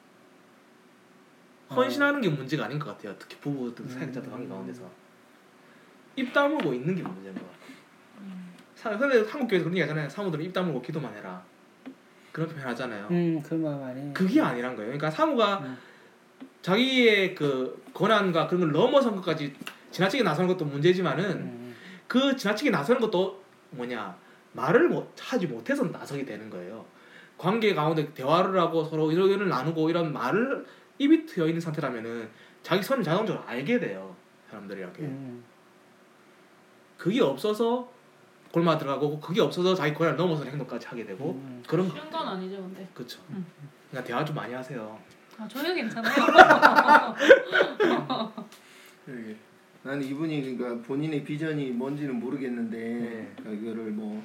[1.77, 3.14] 헌신하는 게 문제가 아닌 것 같아요.
[3.18, 4.91] 특히 부부들 사역자들 관계 가운데서
[6.16, 7.64] 입 다물고 있는 게 문제인 것 같아요.
[8.75, 10.09] 사- 근데 한국 교회에서 그런 얘기 하잖아요.
[10.09, 11.43] 사모들은 입 다물고 기도만 해라.
[12.33, 13.07] 그런 표현 하잖아요.
[13.11, 14.12] 음, 그말 많이.
[14.12, 14.89] 그게 아니란 거예요.
[14.89, 15.79] 그러니까 사모가 음.
[16.62, 19.55] 자기의 그 권한과 그런 걸 넘어선 것까지
[19.91, 21.77] 지나치게 나서는 것도 문제지만은 음.
[22.09, 24.16] 그 지나치게 나서는 것도 뭐냐
[24.53, 26.85] 말을 못 하지 못해서 나서게 되는 거예요.
[27.39, 30.66] 관계 가운데 대화를 하고 서로 의견을 나누고 이런 말을
[30.99, 32.28] 입이 트여 있는 상태라면은
[32.62, 34.14] 자기 선을 자동적으로 알게 돼요
[34.51, 35.45] 사람들이 이렇게 음.
[36.97, 37.93] 그게 없어서
[38.53, 41.62] 골마 들어가고 그게 없어서 자기 권한을 넘어서는 행동까지 하게 되고 음.
[41.66, 42.89] 그런 쉬운 건 아니죠, 근데.
[42.95, 43.20] 그렇죠.
[43.30, 43.45] 음.
[43.91, 44.97] 그러니까 대화 좀 많이 하세요.
[45.37, 46.14] 아, 전혀 괜찮아요.
[49.85, 53.32] 나는 이분이 그러니까 본인의 비전이 뭔지는 모르겠는데 네.
[53.37, 54.22] 그러니까 이거를 뭐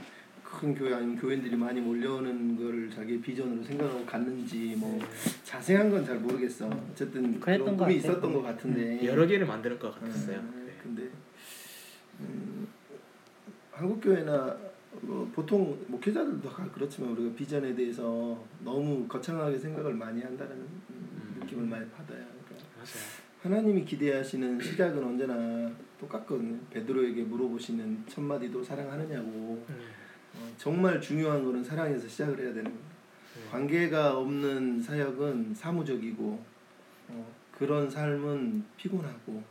[0.52, 5.00] 큰 교회 아니면 교인들이 많이 몰려오는 거를 자기 비전으로 생각하고 갔는지 뭐
[5.43, 6.68] 자세한 건 잘 모르겠어.
[6.91, 7.97] 어쨌든 그랬던 그런 것 꿈이.
[7.97, 10.38] 있었던 것 같은데 여러 개를 만드는 것 같았어요.
[10.39, 10.74] 음, 네.
[10.82, 11.10] 근데
[12.22, 12.68] 음,
[13.72, 14.58] 한국 교회나
[15.02, 21.66] 뭐 보통 목회자들도 다 그렇지만 우리가 비전에 대해서 너무 거창하게 생각을 많이 한다는 음, 느낌을
[21.68, 22.26] 많이 받아요.
[22.47, 23.20] 그러니까 맞아요.
[23.43, 26.58] 하나님이 기대하시는 시작은 언제나 똑같거든요.
[26.72, 29.64] 베드로에게 물어보시는 첫 마디도 사랑하느냐고.
[29.70, 29.99] 음.
[30.40, 32.90] 어, 정말 중요한 거는 사랑에서 시작을 해야 되는 거예요.
[33.52, 36.44] 관계가 없는 사역은 사무적이고
[37.10, 39.44] 어, 그런 삶은 피곤하고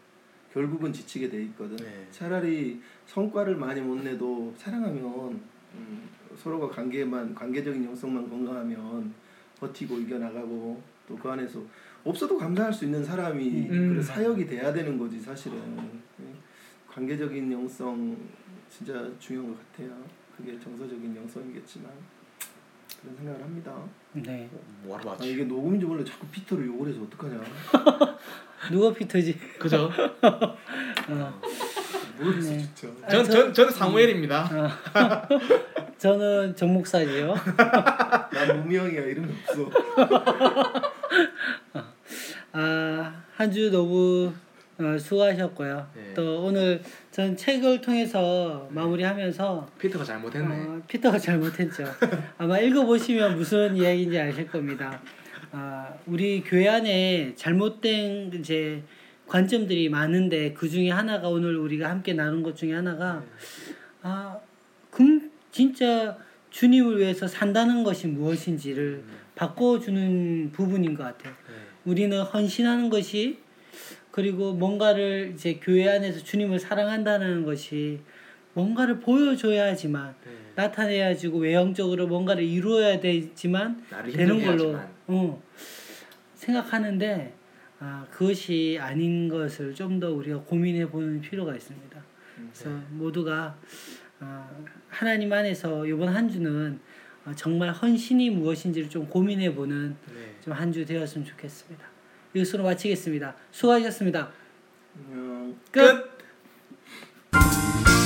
[0.52, 1.76] 결국은 지치게 돼 있거든.
[1.76, 2.06] 네.
[2.10, 5.40] 차라리 성과를 많이 못 내도 사랑하면
[5.74, 9.12] 음, 서로가 관계만 관계적인 영성만 건강하면
[9.60, 11.62] 버티고 이겨나가고 또 그 안에서
[12.04, 13.88] 없어도 감사할 수 있는 사람이 음.
[13.94, 15.58] 그래 사역이 돼야 되는 거지 사실은
[16.20, 16.24] 예.
[16.86, 18.16] 관계적인 영성
[18.68, 19.90] 진짜 중요한 것 같아요.
[20.38, 21.90] 그게 정서적인 영성이겠지만
[23.02, 23.74] 그런 생각을 합니다.
[24.12, 24.48] 네.
[24.84, 25.30] 뭐하러 아, 맞지?
[25.32, 27.40] 이게 녹음인지 몰라 자꾸 피터를 욕을 해서 어떡하냐.
[28.72, 29.38] 누가 피터지?
[29.58, 29.90] 그죠?
[30.22, 31.40] 어.
[32.18, 32.58] 모르겠어 네.
[32.74, 32.88] 진짜.
[33.04, 34.48] 아, 전, 저- 전, 저는 사무엘입니다.
[35.98, 37.34] 저는 정 목사지요.
[38.32, 39.70] 난 무명이야 이름이 없어.
[42.52, 44.47] 아, 한 주 너무 어,
[44.98, 45.90] 수고하셨고요.
[45.94, 46.14] 네.
[46.14, 50.54] 또 오늘 전 책을 통해서 마무리하면서 피터가 잘못했네.
[50.54, 51.84] 어, 피터가 잘못했죠.
[52.38, 55.00] 아마 읽어보시면 무슨 이야기인지 아실 겁니다.
[55.50, 58.82] 아, 우리 교회 안에 잘못된 이제
[59.26, 63.22] 관점들이 많은데 그 중에 하나가 오늘 우리가 함께 나눈 것 중에 하나가
[64.02, 64.38] 아,
[64.90, 66.16] 금 진짜
[66.50, 69.02] 주님을 위해서 산다는 것이 무엇인지를
[69.34, 71.32] 바꿔주는 부분인 것 같아요.
[71.48, 71.54] 네.
[71.84, 73.38] 우리는 헌신하는 것이
[74.10, 78.00] 그리고 뭔가를 이제 교회 안에서 주님을 사랑한다는 것이
[78.54, 80.30] 뭔가를 보여줘야지만 네.
[80.56, 84.88] 나타내야 지고 외형적으로 뭔가를 이루어야 되지만 되는 걸로 하지만.
[85.06, 85.42] 어,
[86.34, 87.34] 생각하는데
[87.80, 92.02] 아, 그것이 아닌 것을 좀 더 우리가 고민해 보는 필요가 있습니다.
[92.34, 92.82] 그래서 네.
[92.90, 93.56] 모두가
[94.20, 94.50] 아,
[94.88, 96.80] 하나님 안에서 이번 한 주는
[97.24, 100.34] 어, 정말 헌신이 무엇인지를 좀 고민해 보는 네.
[100.40, 101.87] 좀한 주 되었으면 좋겠습니다.
[102.34, 103.34] 이것으로 마치겠습니다.
[103.50, 104.30] 수고하셨습니다.
[104.96, 106.02] 음, 끝.
[107.30, 107.97] 끝.